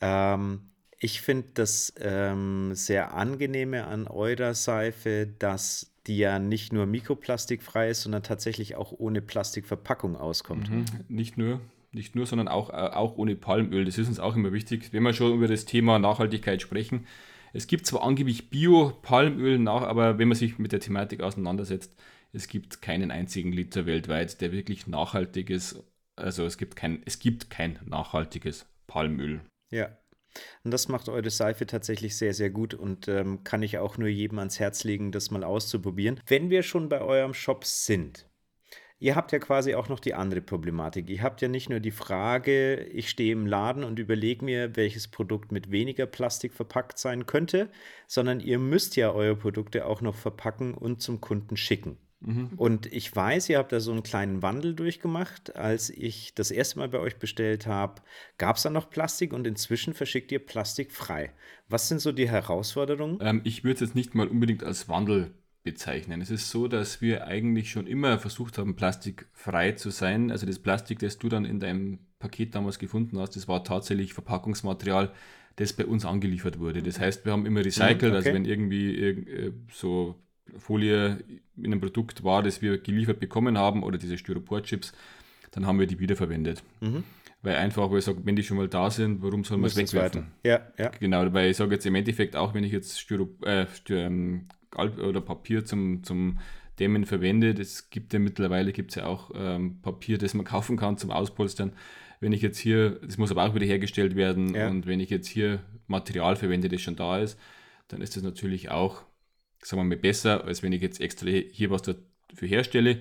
[0.00, 0.60] Ähm,
[0.98, 7.90] ich finde das ähm, sehr angenehme an eurer Seife, dass die ja nicht nur mikroplastikfrei
[7.90, 10.70] ist, sondern tatsächlich auch ohne Plastikverpackung auskommt.
[10.70, 11.60] Mhm, nicht nur.
[11.96, 13.86] Nicht nur, sondern auch, äh, auch ohne Palmöl.
[13.86, 14.92] Das ist uns auch immer wichtig.
[14.92, 17.06] Wenn wir schon über das Thema Nachhaltigkeit sprechen,
[17.56, 21.96] Es gibt zwar angeblich Bio-Palmöl nach, aber wenn man sich mit der Thematik auseinandersetzt,
[22.34, 25.82] es gibt keinen einzigen Liter weltweit, der wirklich nachhaltig ist.
[26.16, 29.40] Also es gibt kein, es gibt kein nachhaltiges Palmöl.
[29.70, 29.96] Ja.
[30.64, 34.08] Und das macht eure Seife tatsächlich sehr, sehr gut und ähm, kann ich auch nur
[34.08, 36.20] jedem ans Herz legen, das mal auszuprobieren.
[36.26, 38.26] Wenn wir schon bei eurem Shop sind,
[38.98, 41.10] Ihr habt ja quasi auch noch die andere Problematik.
[41.10, 45.08] Ihr habt ja nicht nur die Frage, ich stehe im Laden und überlege mir, welches
[45.08, 47.68] Produkt mit weniger Plastik verpackt sein könnte,
[48.06, 51.98] sondern ihr müsst ja eure Produkte auch noch verpacken und zum Kunden schicken.
[52.20, 52.52] Mhm.
[52.56, 55.54] Und ich weiß, ihr habt da so einen kleinen Wandel durchgemacht.
[55.56, 58.00] Als ich das erste Mal bei euch bestellt habe,
[58.38, 61.32] gab es da noch Plastik und inzwischen verschickt ihr Plastik frei.
[61.68, 63.18] Was sind so die Herausforderungen?
[63.20, 65.34] Ähm, ich würde es jetzt nicht mal unbedingt als Wandel
[65.66, 66.22] bezeichnen.
[66.22, 70.30] Es ist so, dass wir eigentlich schon immer versucht haben, plastikfrei zu sein.
[70.30, 74.14] Also das Plastik, das du dann in deinem Paket damals gefunden hast, das war tatsächlich
[74.14, 75.12] Verpackungsmaterial,
[75.56, 76.82] das bei uns angeliefert wurde.
[76.82, 78.28] Das heißt, wir haben immer recycelt, mhm, also okay.
[78.28, 80.14] also wenn irgendwie äh, so
[80.56, 81.18] Folie
[81.56, 84.92] in einem Produkt war, das wir geliefert bekommen haben, oder diese Styropor-Chips,
[85.50, 86.62] dann haben wir die wiederverwendet.
[86.80, 87.02] Mhm.
[87.42, 89.76] Weil einfach, weil ich sage, wenn die schon mal da sind, warum soll man es
[89.76, 90.28] wegwerfen?
[90.44, 90.90] Ja, ja.
[91.00, 93.66] Genau, weil ich sage jetzt im Endeffekt auch, wenn ich jetzt Styrop, äh,
[94.76, 96.38] oder Papier zum, zum
[96.78, 97.58] Dämmen verwendet.
[97.58, 101.72] Es gibt ja mittlerweile gibt's ja auch ähm, Papier, das man kaufen kann zum Auspolstern.
[102.20, 104.68] Wenn ich jetzt hier, das muss aber auch wieder hergestellt werden ja.
[104.68, 107.38] und wenn ich jetzt hier Material verwende, das schon da ist,
[107.88, 109.02] dann ist das natürlich auch,
[109.62, 113.00] sagen wir mal, besser, als wenn ich jetzt extra hier was dafür herstelle.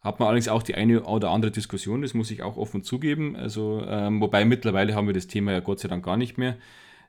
[0.00, 3.36] Hat man allerdings auch die eine oder andere Diskussion, das muss ich auch offen zugeben.
[3.36, 6.56] Also, ähm, wobei mittlerweile haben wir das Thema ja Gott sei Dank gar nicht mehr.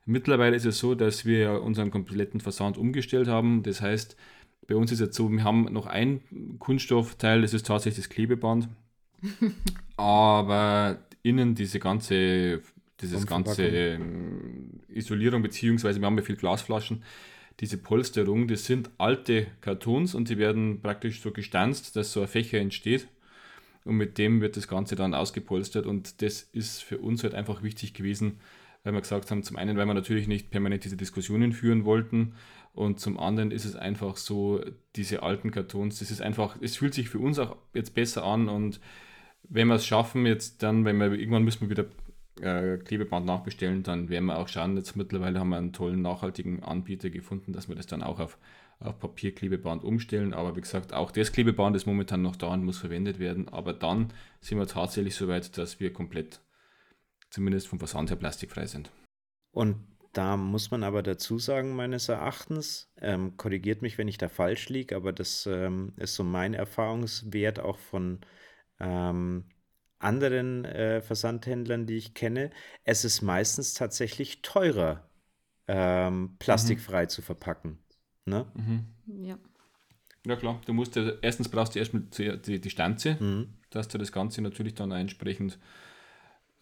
[0.06, 3.64] Mittlerweile ist es so, dass wir unseren kompletten Versand umgestellt haben.
[3.64, 4.18] Das heißt,
[4.68, 6.22] bei uns ist jetzt so, wir haben noch ein
[6.60, 8.68] Kunststoffteil, das ist tatsächlich das Klebeband.
[9.98, 12.62] Aber innen diese ganze,
[13.00, 17.04] dieses ganze ähm, Isolierung, beziehungsweise wir haben ja viel Glasflaschen,
[17.60, 22.28] diese Polsterung, das sind alte Kartons und die werden praktisch so gestanzt, dass so ein
[22.28, 23.08] Fächer entsteht.
[23.86, 27.64] Und mit dem wird das Ganze dann ausgepolstert und das ist für uns halt einfach
[27.64, 28.40] wichtig gewesen,
[28.84, 32.34] weil wir gesagt haben, zum einen, weil wir natürlich nicht permanent diese Diskussionen führen wollten
[32.74, 34.62] und zum anderen ist es einfach so,
[34.96, 38.50] diese alten Kartons, das ist einfach, es fühlt sich für uns auch jetzt besser an
[38.50, 38.80] und
[39.50, 41.86] wenn wir es schaffen, jetzt dann, wenn wir irgendwann müssen wir wieder
[42.42, 46.64] äh, Klebeband nachbestellen, dann werden wir auch schauen, jetzt mittlerweile haben wir einen tollen, nachhaltigen
[46.64, 48.38] Anbieter gefunden, dass wir das dann auch auf,
[48.80, 50.34] auf Papierklebeband umstellen.
[50.34, 53.50] Aber wie gesagt, auch das Klebeband ist momentan noch da und muss verwendet werden.
[53.50, 54.10] Aber dann
[54.42, 56.40] sind wir tatsächlich so weit, dass wir komplett
[57.34, 58.92] zumindest vom Versand her plastikfrei sind.
[59.52, 59.76] Und
[60.14, 64.70] da muss man aber dazu sagen, meines Erachtens, ähm, korrigiert mich, wenn ich da falsch
[64.70, 68.20] liege, aber das ähm, ist so mein Erfahrungswert auch von
[68.80, 69.46] ähm,
[69.98, 72.52] anderen äh, Versandhändlern, die ich kenne.
[72.84, 75.10] Es ist meistens tatsächlich teurer,
[75.68, 77.10] ähm, plastikfrei mhm.
[77.10, 77.80] zu verpacken.
[78.26, 78.46] Ne?
[78.54, 78.86] Mhm.
[79.26, 79.40] Ja.
[80.26, 83.56] Ja klar, du musst ja, erstens brauchst du erstmal die, die Stanze, mhm.
[83.72, 85.58] dass du das Ganze natürlich dann entsprechend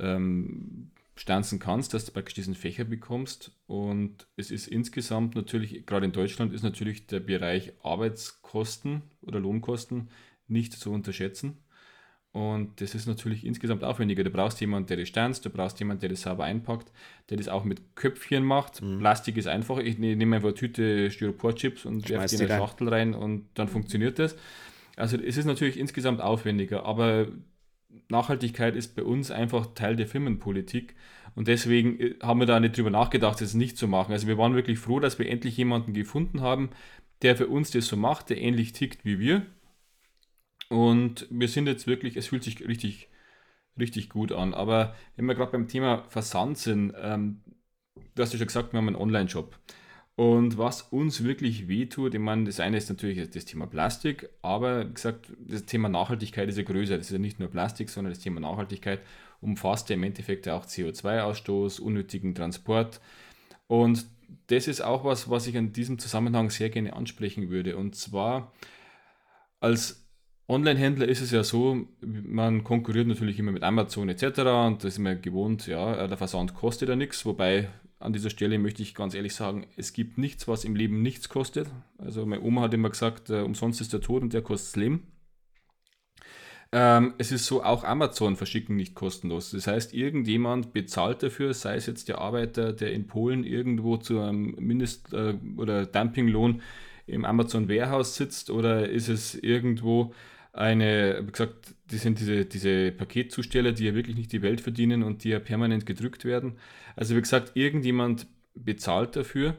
[0.02, 3.52] ähm, stanzen kannst, dass du praktisch diesen Fächer bekommst.
[3.68, 10.10] Und es ist insgesamt natürlich, gerade in Deutschland, ist natürlich der Bereich Arbeitskosten oder Lohnkosten
[10.48, 11.58] nicht zu unterschätzen.
[12.34, 14.24] Und das ist natürlich insgesamt aufwendiger.
[14.24, 16.90] Du brauchst jemanden, der das stanzt, du brauchst jemanden, der das sauber einpackt,
[17.30, 18.82] der das auch mit Köpfchen macht.
[18.82, 19.00] Mhm.
[19.00, 19.80] Plastik ist einfach.
[19.80, 23.48] Ich ne-, nehme einfach eine Tüte Styropor-Chips und werfe die in eine Schachtel rein und
[23.56, 24.38] dann funktioniert das.
[24.96, 27.28] Also es ist natürlich insgesamt aufwendiger, aber
[28.10, 30.96] Nachhaltigkeit ist bei uns einfach Teil der Firmenpolitik
[31.36, 34.12] und deswegen äh, haben wir da nicht drüber nachgedacht, das nicht zu machen.
[34.12, 36.70] Also wir waren wirklich froh, dass wir endlich jemanden gefunden haben,
[37.22, 39.46] der für uns das so macht, der ähnlich tickt wie wir.
[40.70, 43.10] Und wir sind jetzt wirklich, es fühlt sich richtig,
[43.78, 44.54] richtig gut an.
[44.54, 47.42] Aber wenn wir gerade beim Thema Versand sind, ähm,
[48.16, 49.58] du hast ja schon gesagt, wir haben einen Online-Shop.
[50.16, 54.88] Und was uns wirklich wehtut, ich meine, das eine ist natürlich das Thema Plastik, aber
[54.88, 56.98] wie gesagt, das Thema Nachhaltigkeit ist ja größer.
[56.98, 59.00] Das ist ja nicht nur Plastik, sondern das Thema Nachhaltigkeit
[59.40, 63.02] umfasst ja im Endeffekt auch CO2-Ausstoß, unnötigen Transport.
[63.68, 64.06] Und
[64.48, 67.78] das ist auch was, was ich in diesem Zusammenhang sehr gerne ansprechen würde.
[67.78, 68.52] Und zwar
[69.60, 70.06] als
[70.48, 74.40] Online-Händler ist es ja so, man konkurriert natürlich immer mit Amazon etc.
[74.68, 77.70] und das ist immer gewohnt, ja, der Versand kostet ja nichts, wobei
[78.02, 81.30] an dieser Stelle möchte ich ganz ehrlich sagen, es gibt nichts, was im Leben nichts
[81.30, 81.70] kostet.
[81.98, 84.76] Also meine Oma hat immer gesagt, äh, umsonst ist der Tod und der kostet das
[84.76, 85.08] Leben.
[86.74, 89.52] Ähm, es ist so, auch Amazon verschicken nicht kostenlos.
[89.52, 94.20] Das heißt, irgendjemand bezahlt dafür, sei es jetzt der Arbeiter, der in Polen irgendwo zu
[94.22, 96.62] einem Mindest- äh, oder Dumpinglohn
[97.08, 100.14] im Amazon Warehouse sitzt oder ist es irgendwo
[100.54, 105.04] eine, wie gesagt, die sind diese, diese Paketzusteller, die ja wirklich nicht die Welt verdienen
[105.04, 106.58] und die ja permanent gedrückt werden.
[106.96, 109.56] Also wie gesagt, irgendjemand bezahlt dafür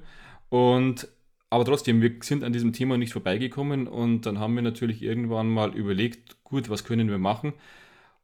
[0.52, 1.08] Und
[1.48, 5.48] aber trotzdem, wir sind an diesem Thema nicht vorbeigekommen und dann haben wir natürlich irgendwann
[5.48, 7.54] mal überlegt, gut, was können wir machen?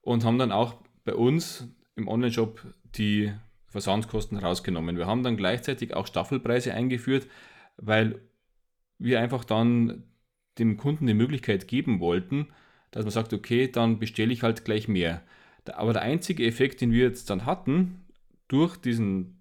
[0.02, 0.74] Und haben dann auch
[1.06, 2.60] bei uns im Online-Shop
[2.96, 3.32] die
[3.66, 4.98] Versandkosten rausgenommen.
[4.98, 7.26] Wir haben dann gleichzeitig auch Staffelpreise eingeführt,
[7.78, 8.20] weil
[8.98, 10.04] wir einfach dann
[10.58, 12.48] dem Kunden die Möglichkeit geben wollten,
[12.90, 15.22] dass man sagt, okay, dann bestelle ich halt gleich mehr.
[15.74, 18.02] Aber der einzige Effekt, den wir jetzt dann hatten,
[18.48, 19.38] durch diesen,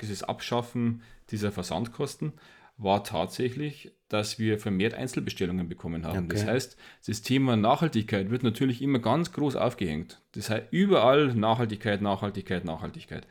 [0.00, 2.34] dieses Abschaffen dieser Versandkosten,
[2.76, 6.26] war tatsächlich, dass wir vermehrt Einzelbestellungen bekommen haben.
[6.26, 6.36] Okay.
[6.36, 10.20] Das heißt, das Thema Nachhaltigkeit wird natürlich immer ganz groß aufgehängt.
[10.32, 13.26] Das heißt, überall Nachhaltigkeit, Nachhaltigkeit, Nachhaltigkeit.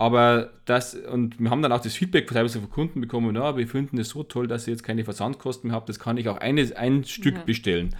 [0.00, 3.68] Aber das, und wir haben dann auch das Feedback teilweise von Kunden bekommen, ja, wir
[3.68, 6.38] finden es so toll, dass ihr jetzt keine Versandkosten mehr habt, das kann ich auch
[6.38, 7.42] eine, ein Stück ja.
[7.42, 7.94] bestellen.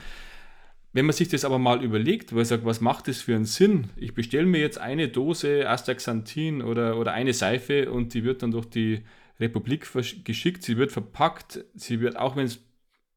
[0.94, 3.90] Wenn man sich das aber mal überlegt, weil sagt, was macht das für einen Sinn?
[3.96, 8.52] Ich bestelle mir jetzt eine Dose Astaxanthin oder, oder eine Seife und die wird dann
[8.52, 9.02] durch die
[9.38, 9.86] Republik
[10.24, 10.62] geschickt.
[10.62, 12.60] Sie wird verpackt, sie wird, auch wenn es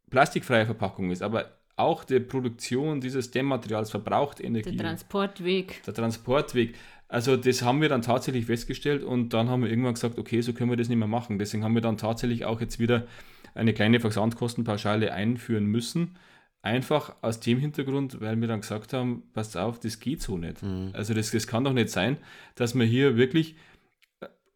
[0.09, 4.75] plastikfreie Verpackung ist, aber auch die Produktion dieses Dämmmaterials verbraucht Energie.
[4.75, 5.81] Der Transportweg.
[5.85, 6.75] Der Transportweg.
[7.13, 10.51] Also das haben wir dann tatsächlich festgestellt und dann haben wir irgendwann gesagt, okay, so
[10.51, 11.37] können wir das nicht mehr machen.
[11.37, 13.05] Deswegen haben wir dann tatsächlich auch jetzt wieder
[13.53, 16.17] eine kleine Versandkostenpauschale einführen müssen.
[16.63, 20.63] Einfach aus dem Hintergrund, weil wir dann gesagt haben, passt auf, das geht so nicht.
[20.63, 20.89] Mhm.
[20.93, 22.17] Also das, das kann doch nicht sein,
[22.55, 23.57] dass man hier wirklich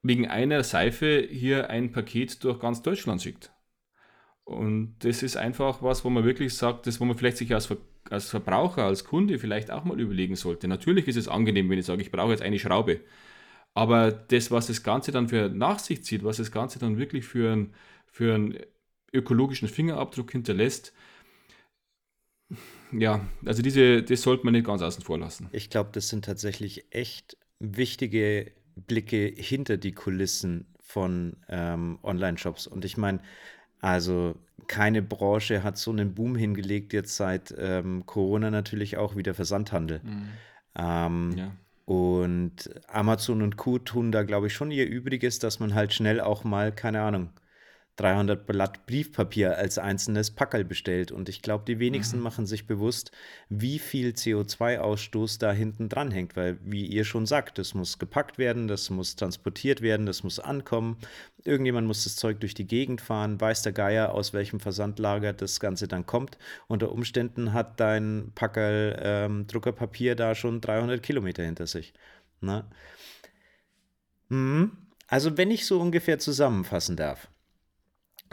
[0.02, 3.52] wegen einer Seife hier ein Paket durch ganz Deutschland schickt.
[4.46, 7.67] Und das ist einfach was, wo man wirklich sagt, das, wo man vielleicht sich als,
[7.67, 7.78] Ver
[8.12, 10.67] als Verbraucher, als Kunde vielleicht auch mal überlegen sollte.
[10.67, 13.02] Natürlich ist es angenehm, wenn ich sage, ich brauche jetzt eine Schraube.
[13.74, 17.26] Aber das, was das Ganze dann für nach sich zieht, was das Ganze dann wirklich
[17.26, 17.74] für, ein,
[18.08, 18.58] für einen
[19.13, 20.93] ökologischen Fingerabdruck hinterlässt,
[22.91, 25.50] ja, also diese, das sollte man nicht ganz außen vor lassen.
[25.52, 32.67] Ich glaube, das sind tatsächlich echt wichtige Blicke hinter die Kulissen von ähm, Online-Shops.
[32.67, 33.20] Und ich meine,
[33.81, 34.35] also
[34.67, 40.01] keine Branche hat so einen Boom hingelegt, jetzt seit ähm, Corona natürlich auch wieder Versandhandel.
[40.03, 40.27] Mhm.
[40.75, 41.51] Ähm, ja.
[41.85, 43.79] Und Amazon und Co.
[43.79, 47.29] tun da, glaube ich, schon ihr Übriges, dass man halt schnell auch mal, keine Ahnung,
[47.97, 51.12] 300 Blatt Briefpapier als einzelnes Packerl bestellt.
[51.12, 52.23] Und ich glaube, die wenigsten mhm.
[52.23, 53.12] machen sich bewusst,
[53.49, 56.36] wie viel CO2-Ausstoß da hinten dran hängt.
[56.36, 60.39] Weil, wie ihr schon sagt, das muss gepackt werden, das muss transportiert werden, das muss
[60.39, 60.97] ankommen.
[61.43, 65.60] Irgendjemand muss das Zeug durch die Gegend fahren, weiß der Geier, aus welchem Versandlager das
[65.60, 66.38] Ganze dann kommt.
[66.67, 71.93] Unter Umständen hat dein Packerl ähm, Druckerpapier da schon 300 Kilometer hinter sich.
[72.41, 72.67] Na?
[74.29, 74.38] Ne?
[74.38, 74.71] Mhm.
[75.07, 77.29] Also, wenn ich so ungefähr zusammenfassen darf.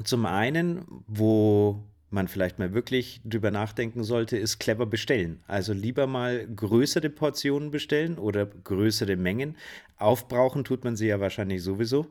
[0.03, 5.43] Zum einen, wo man vielleicht mal wirklich drüber nachdenken sollte, ist clever bestellen.
[5.47, 9.57] Also lieber mal größere Portionen bestellen oder größere Mengen.
[9.97, 12.07] Aufbrauchen tut man sie ja wahrscheinlich sowieso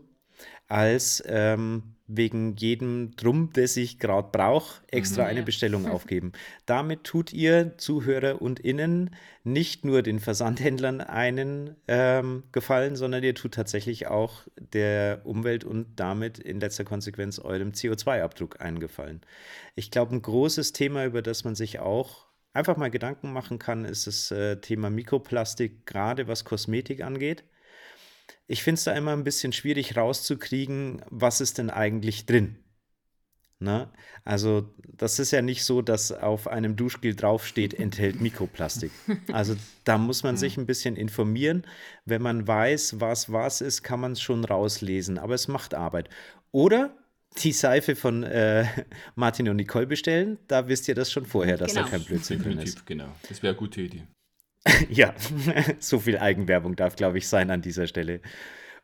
[0.68, 6.34] als ähm, wegen jedem Drum, das ich gerade brauche, extra mhm, eine Bestellung aufgeben.
[6.66, 13.36] Damit tut ihr Zuhörer und Innen nicht nur den Versandhändlern einen ähm, Gefallen, sondern ihr
[13.36, 19.22] tut tatsächlich auch der Umwelt und damit in letzter Konsequenz eurem CO2-Abdruck einen Gefallen.
[19.76, 23.86] Ich glaube, ein großes Thema, über das man sich auch einfach mal Gedanken machen kann,
[23.86, 27.44] ist das äh, Thema Mikroplastik, gerade was Kosmetik angeht
[28.48, 32.58] ich finde es da immer ein bisschen schwierig rauszukriegen, was ist denn eigentlich drin.
[33.64, 33.90] Ne?
[34.26, 38.92] Also das ist ja nicht so, dass auf einem Duschgel draufsteht, enthält Mikroplastik.
[39.32, 41.66] Also da muss man sich ein bisschen informieren.
[42.04, 45.18] Wenn man weiß, was was ist, kann man es schon rauslesen.
[45.18, 46.10] Aber es macht Arbeit.
[46.52, 46.94] Oder
[47.42, 48.66] die Seife von äh,
[49.16, 51.84] Martin und Nicole bestellen, da wisst ihr das schon vorher, dass genau.
[51.86, 52.86] da kein Blödsinn drin ist.
[52.86, 54.04] Genau, das wäre eine gute Idee.
[54.90, 55.14] ja,
[55.80, 58.22] so viel Eigenwerbung darf, glaube ich, sein an dieser Stelle.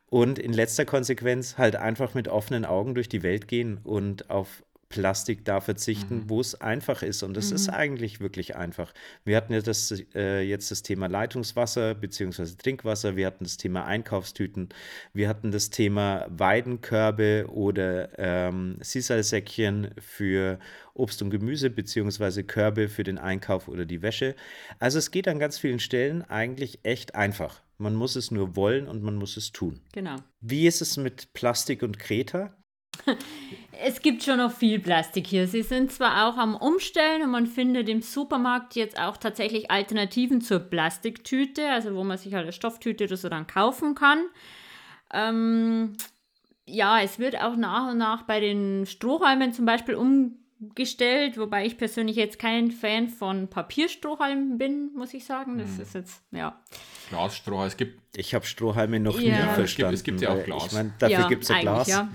[0.08, 4.64] Und in letzter Konsequenz halt einfach mit offenen Augen durch die Welt gehen und auf
[4.90, 6.28] Plastik da verzichten, mhm.
[6.28, 7.22] wo es einfach ist.
[7.22, 7.56] Und es mhm.
[7.56, 8.92] ist eigentlich wirklich einfach.
[9.24, 12.56] Wir hatten ja das, äh, jetzt das Thema Leitungswasser bzw.
[12.58, 14.68] Trinkwasser, wir hatten das Thema Einkaufstüten,
[15.14, 20.58] wir hatten das Thema Weidenkörbe oder ähm, Sisalsäckchen für
[20.94, 22.42] Obst und Gemüse bzw.
[22.42, 24.34] Körbe für den Einkauf oder die Wäsche.
[24.80, 27.62] Also es geht an ganz vielen Stellen eigentlich echt einfach.
[27.78, 29.80] Man muss es nur wollen und man muss es tun.
[29.92, 30.16] Genau.
[30.40, 32.54] Wie ist es mit Plastik und Kreta?
[33.82, 35.46] Es gibt schon noch viel Plastik hier.
[35.46, 40.42] Sie sind zwar auch am Umstellen und man findet im Supermarkt jetzt auch tatsächlich Alternativen
[40.42, 44.24] zur Plastiktüte, also wo man sich halt eine Stofftüte oder so dann kaufen kann.
[45.12, 45.94] Ähm,
[46.66, 51.78] ja, es wird auch nach und nach bei den Strohhalmen zum Beispiel umgestellt, wobei ich
[51.78, 55.58] persönlich jetzt kein Fan von Papierstrohhalmen bin, muss ich sagen.
[55.58, 55.80] Das hm.
[55.80, 56.60] ist jetzt, ja.
[57.08, 57.98] Glasstrohhalme, es gibt.
[58.14, 59.46] Ich habe Strohhalme noch ja.
[59.46, 59.94] nie verstanden.
[59.94, 60.66] Es gibt, es gibt ja auch Glas.
[60.66, 61.88] Ich meine, dafür ja, gibt es ja Glas.
[61.88, 62.08] Ja.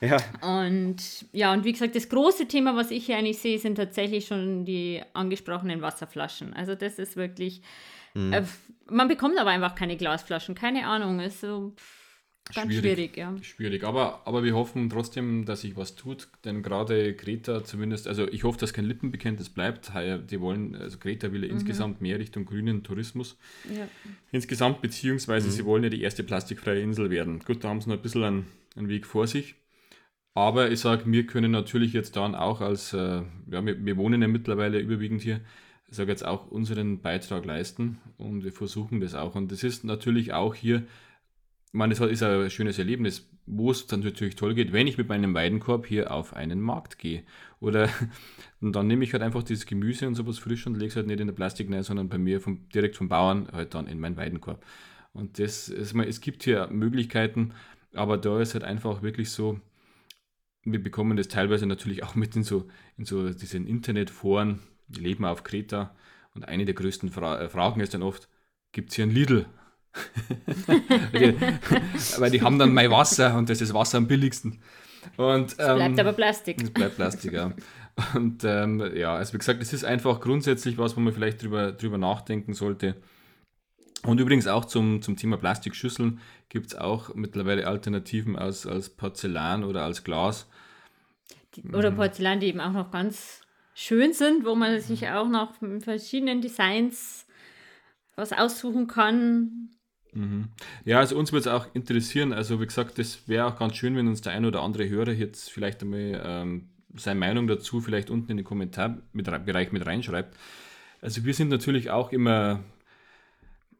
[0.00, 0.18] Ja.
[0.40, 4.26] Und ja, und wie gesagt, das große Thema, was ich hier eigentlich sehe, sind tatsächlich
[4.26, 6.54] schon die angesprochenen Wasserflaschen.
[6.54, 7.60] Also das ist wirklich,
[8.14, 8.32] mhm.
[8.32, 8.42] äh,
[8.88, 11.20] man bekommt aber einfach keine Glasflaschen, keine Ahnung.
[11.20, 11.74] Ist so
[12.54, 13.36] ganz schwierig, schwierig, ja.
[13.42, 18.26] Schwierig, aber, aber wir hoffen trotzdem, dass sich was tut, denn gerade Greta zumindest, also
[18.26, 19.92] ich hoffe, dass kein Lippenbekenntnis bleibt.
[20.30, 21.58] Die wollen, also Greta will ja mhm.
[21.58, 23.36] insgesamt mehr Richtung grünen Tourismus.
[23.68, 23.86] Ja.
[24.32, 25.52] Insgesamt, beziehungsweise mhm.
[25.52, 27.40] sie wollen ja die erste plastikfreie Insel werden.
[27.40, 28.46] Gut, da haben sie noch ein bisschen einen,
[28.76, 29.56] einen Weg vor sich.
[30.34, 34.22] Aber ich sage, wir können natürlich jetzt dann auch als, äh, ja, wir, wir, wohnen
[34.22, 35.40] ja mittlerweile überwiegend hier,
[35.88, 39.34] ich sage jetzt auch unseren Beitrag leisten und wir versuchen das auch.
[39.34, 40.84] Und das ist natürlich auch hier,
[41.66, 44.98] ich meine, es ist ein schönes Erlebnis, wo es dann natürlich toll geht, wenn ich
[44.98, 47.24] mit meinem Weidenkorb hier auf einen Markt gehe.
[47.58, 47.88] Oder
[48.60, 51.08] und dann nehme ich halt einfach dieses Gemüse und sowas frisch und lege es halt
[51.08, 53.98] nicht in der Plastik rein, sondern bei mir vom, direkt vom Bauern halt dann in
[53.98, 54.64] meinen Weidenkorb.
[55.12, 57.52] Und das ist, es gibt hier Möglichkeiten,
[57.94, 59.60] aber da ist halt einfach wirklich so,
[60.64, 65.24] wir bekommen das teilweise natürlich auch mit in so, in so diesen Internetforen, wir leben
[65.24, 65.94] auf Kreta
[66.34, 68.28] und eine der größten Fra äh, Fragen ist dann oft,
[68.72, 69.46] gibt es hier ein Lidl?
[72.18, 74.60] weil die haben dann mein Wasser und das ist Wasser am billigsten.
[75.16, 76.62] Und, ähm, es bleibt aber Plastik.
[76.62, 77.52] Es bleibt Plastik, ja.
[78.14, 81.72] Und ähm, ja, also wie gesagt, es ist einfach grundsätzlich was, wo man vielleicht drüber,
[81.72, 82.94] drüber nachdenken sollte.
[84.04, 89.62] Und übrigens auch zum, zum Thema Plastikschüsseln gibt es auch mittlerweile Alternativen als, als Porzellan
[89.62, 90.46] oder als Glas.
[91.54, 91.96] Die, oder mhm.
[91.96, 93.42] Porzellan, die eben auch noch ganz
[93.74, 97.26] schön sind, wo man sich auch noch mit verschiedenen Designs
[98.16, 99.70] was aussuchen kann.
[100.12, 100.48] Mhm.
[100.84, 102.32] Ja, also uns würde es auch interessieren.
[102.32, 105.12] Also wie gesagt, das wäre auch ganz schön, wenn uns der ein oder andere Hörer
[105.12, 110.36] jetzt vielleicht einmal ähm, seine Meinung dazu vielleicht unten in den Kommentarbereich mit reinschreibt.
[111.00, 112.60] Also wir sind natürlich auch immer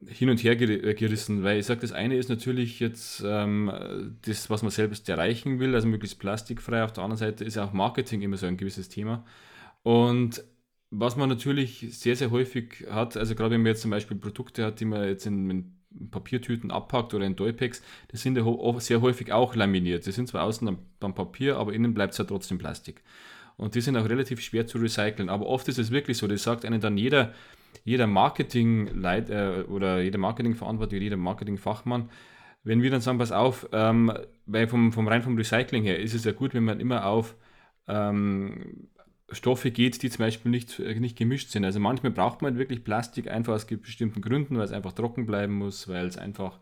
[0.07, 3.71] hin und her äh, gerissen, weil ich sage, das eine ist natürlich jetzt ähm,
[4.23, 6.85] das, was man selbst erreichen will, also möglichst plastikfrei.
[6.85, 9.25] Auf der anderen Seite ist auch Marketing immer so ein gewisses Thema.
[9.83, 10.43] Und
[10.91, 14.65] was man natürlich sehr, sehr häufig hat, also gerade wenn man jetzt zum Beispiel Produkte
[14.65, 19.01] hat, die man jetzt in, in Papiertüten abpackt oder in Doypex, das sind ja sehr
[19.01, 20.07] häufig auch laminiert.
[20.07, 23.03] Die sind zwar außen beim Papier, aber innen bleibt es ja trotzdem Plastik.
[23.57, 25.29] Und die sind auch relativ schwer zu recyceln.
[25.29, 27.35] Aber oft ist es wirklich so, das sagt einem dann jeder,
[27.85, 32.11] jeder Marketing-Leit äh, oder jeder Marketingverantwortliche, jeder Marketingfachmann,
[32.63, 34.13] wenn wir dann sagen, pass auf, ähm,
[34.47, 37.37] weil vom, vom rein vom Recycling her ist es ja gut, wenn man immer auf
[37.89, 38.89] ähm,
[39.33, 41.65] Stoffe geht, die zum Beispiel nicht, äh, nicht gemischt sind.
[41.65, 45.55] Also manchmal braucht man wirklich Plastik einfach aus bestimmten Gründen, weil es einfach trocken bleiben
[45.55, 46.59] muss, weil es einfach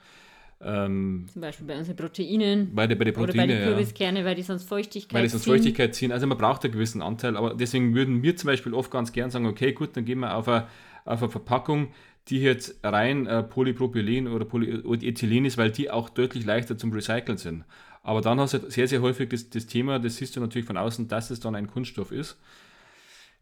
[0.61, 2.75] ähm, Zum Beispiel bei unseren Proteinen.
[2.75, 4.25] Bei, der, bei den Proteine, oder bei den Kürbiskerne, ja.
[4.25, 5.15] weil die sonst Feuchtigkeit ziehen.
[5.15, 6.13] Weil die sonst Feuchtigkeit ziehen.
[6.13, 9.31] Also man braucht einen gewissen Anteil, aber deswegen würden wir zum Beispiel oft ganz gern
[9.31, 10.67] sagen, okay, gut, dann gehen wir auf eine
[11.09, 11.89] auf eine Verpackung,
[12.29, 17.39] die jetzt rein äh, Polypropylen oder Polyethylen ist, weil die auch deutlich leichter zum Recyceln
[17.39, 17.65] sind.
[18.03, 20.77] Aber dann hast du sehr, sehr häufig das, das Thema, das siehst du natürlich von
[20.77, 22.39] außen, dass es dann ein Kunststoff ist.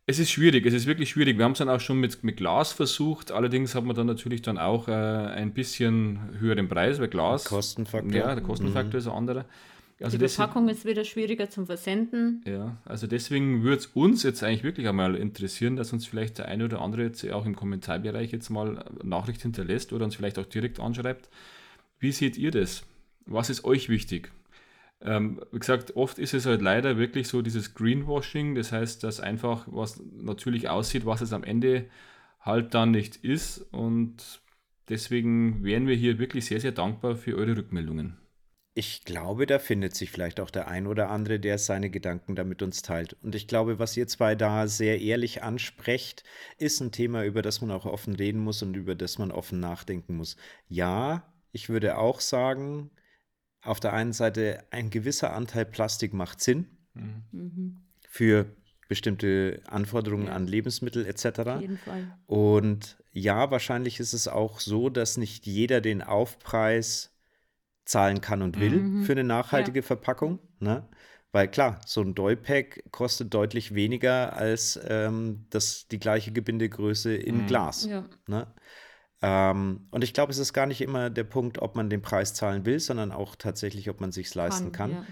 [0.08, 1.36] Es ist schwierig, es ist wirklich schwierig.
[1.36, 4.40] Wir haben es dann auch schon mit, mit Glas versucht, allerdings hat man dann natürlich
[4.40, 7.44] dann auch äh, ein bisschen höheren Preis, weil Glas.
[7.46, 8.12] Kostenfaktor.
[8.12, 8.98] Ja, der Kostenfaktor mhm.
[8.98, 9.44] ist ein anderer.
[10.00, 12.42] Also die Verpackung ist wieder schwieriger zum Versenden.
[12.46, 16.48] Ja, also deswegen würde es uns jetzt eigentlich wirklich einmal interessieren, dass uns vielleicht der
[16.48, 20.44] eine oder andere jetzt auch im Kommentarbereich jetzt mal Nachricht hinterlässt oder uns vielleicht auch
[20.44, 21.30] direkt anschreibt.
[21.98, 22.84] Wie seht ihr das?
[23.24, 24.30] Was ist euch wichtig?
[25.00, 29.20] Ähm, wie gesagt, oft ist es halt leider wirklich so dieses Greenwashing, das heißt, dass
[29.20, 31.86] einfach was natürlich aussieht, was es am Ende
[32.40, 34.40] halt dann nicht ist und
[34.88, 38.16] deswegen wären wir hier wirklich sehr, sehr dankbar für eure Rückmeldungen.
[38.78, 42.44] Ich glaube, da findet sich vielleicht auch der ein oder andere, der seine Gedanken da
[42.44, 43.16] mit uns teilt.
[43.22, 46.24] Und ich glaube, was ihr zwei da sehr ehrlich ansprecht,
[46.58, 49.60] ist ein Thema, über das man auch offen reden muss und über das man offen
[49.60, 50.36] nachdenken muss.
[50.68, 52.90] Ja, ich würde auch sagen,
[53.62, 57.78] auf der einen Seite ein gewisser Anteil Plastik macht Sinn mhm.
[58.10, 58.44] für
[58.88, 60.34] bestimmte Anforderungen ja.
[60.34, 61.24] an Lebensmittel etc.
[61.40, 62.14] Auf jeden Fall.
[62.26, 67.15] Und ja, wahrscheinlich ist es auch so, dass nicht jeder den Aufpreis
[67.86, 69.04] zahlen kann und will mhm.
[69.04, 69.86] für eine nachhaltige ja.
[69.86, 70.40] Verpackung.
[70.58, 70.86] Ne?
[71.32, 77.42] Weil klar, so ein Doypack kostet deutlich weniger als ähm, das, die gleiche Gebindegröße in
[77.42, 77.46] mhm.
[77.46, 77.86] Glas.
[77.86, 78.04] Ja.
[78.26, 78.46] Ne?
[79.22, 82.34] Ähm, und ich glaube, es ist gar nicht immer der Punkt, ob man den Preis
[82.34, 84.90] zahlen will, sondern auch tatsächlich, ob man sich leisten kann.
[84.90, 85.06] Ja.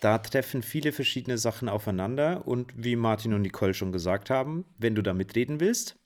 [0.00, 4.94] Da treffen viele verschiedene Sachen aufeinander und wie Martin und Nicole schon gesagt haben, wenn
[4.94, 5.98] du da mitreden willst,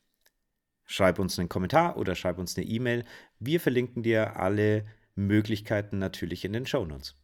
[0.85, 3.05] schreib uns einen Kommentar oder schreib uns eine E-Mail.
[3.39, 4.85] Wir verlinken dir alle
[5.15, 7.17] Möglichkeiten natürlich in den Shownotes.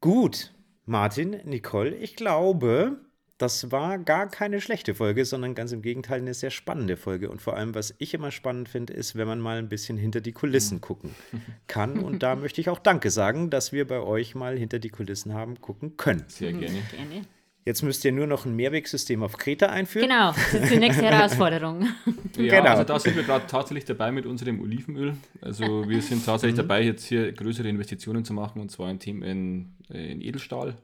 [0.00, 0.54] Gut,
[0.86, 3.00] Martin, Nicole, ich glaube,
[3.40, 7.30] das war gar keine schlechte Folge, sondern ganz im Gegenteil eine sehr spannende Folge.
[7.30, 10.20] Und vor allem, was ich immer spannend finde, ist, wenn man mal ein bisschen hinter
[10.20, 11.14] die Kulissen gucken
[11.66, 11.98] kann.
[12.00, 15.32] Und da möchte ich auch Danke sagen, dass wir bei euch mal hinter die Kulissen
[15.32, 16.24] haben gucken können.
[16.28, 16.82] Sehr gerne.
[16.90, 17.26] Gerne.
[17.66, 20.08] Jetzt müsst ihr nur noch ein Mehrwegsystem auf Kreta einführen.
[20.08, 21.88] Genau, das ist die nächste Herausforderung.
[22.36, 22.70] Ja, Genau.
[22.70, 25.14] also da sind wir gerade tatsächlich dabei mit unserem Olivenöl.
[25.42, 29.22] Also wir sind tatsächlich dabei, jetzt hier größere Investitionen zu machen und zwar ein Team
[29.22, 30.74] in, in Edelstahl,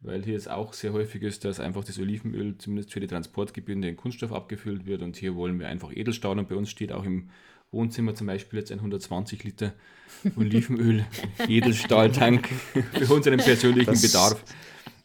[0.00, 3.88] weil hier jetzt auch sehr häufig ist, dass einfach das Olivenöl zumindest für die Transportgebinde
[3.88, 7.04] in Kunststoff abgefüllt wird und hier wollen wir einfach Edelstahl und bei uns steht auch
[7.04, 7.30] im
[7.72, 9.72] Wohnzimmer zum Beispiel jetzt ein 120 Liter
[10.36, 11.04] Olivenöl
[11.48, 12.48] Edelstahltank
[12.92, 14.44] für unseren persönlichen Das- Bedarf.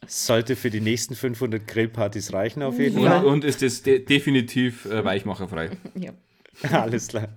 [0.08, 3.26] Sollte für die nächsten 500 Grillpartys reichen, auf jeden Fall.
[3.26, 5.72] und ist es de definitiv äh, weichmacherfrei.
[5.96, 6.12] Ja.
[6.72, 7.30] Alles klar.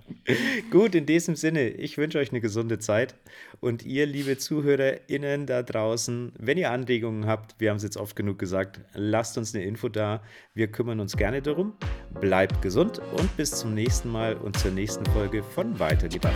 [0.69, 3.15] Gut, in diesem Sinne, ich wünsche euch eine gesunde Zeit.
[3.59, 8.15] Und ihr, liebe ZuhörerInnen da draußen, wenn ihr Anregungen habt, wir haben es jetzt oft
[8.15, 10.21] genug gesagt, lasst uns eine Info da.
[10.53, 11.73] Wir kümmern uns gerne darum.
[12.19, 16.35] Bleibt gesund und bis zum nächsten Mal und zur nächsten Folge von Weitergedacht.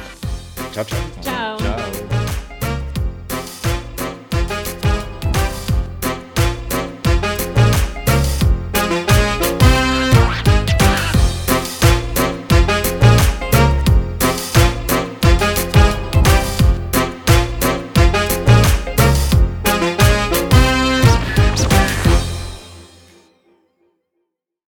[0.71, 0.99] Ciao, ciao.
[1.21, 1.57] Ciao.
[1.57, 2.10] Ciao.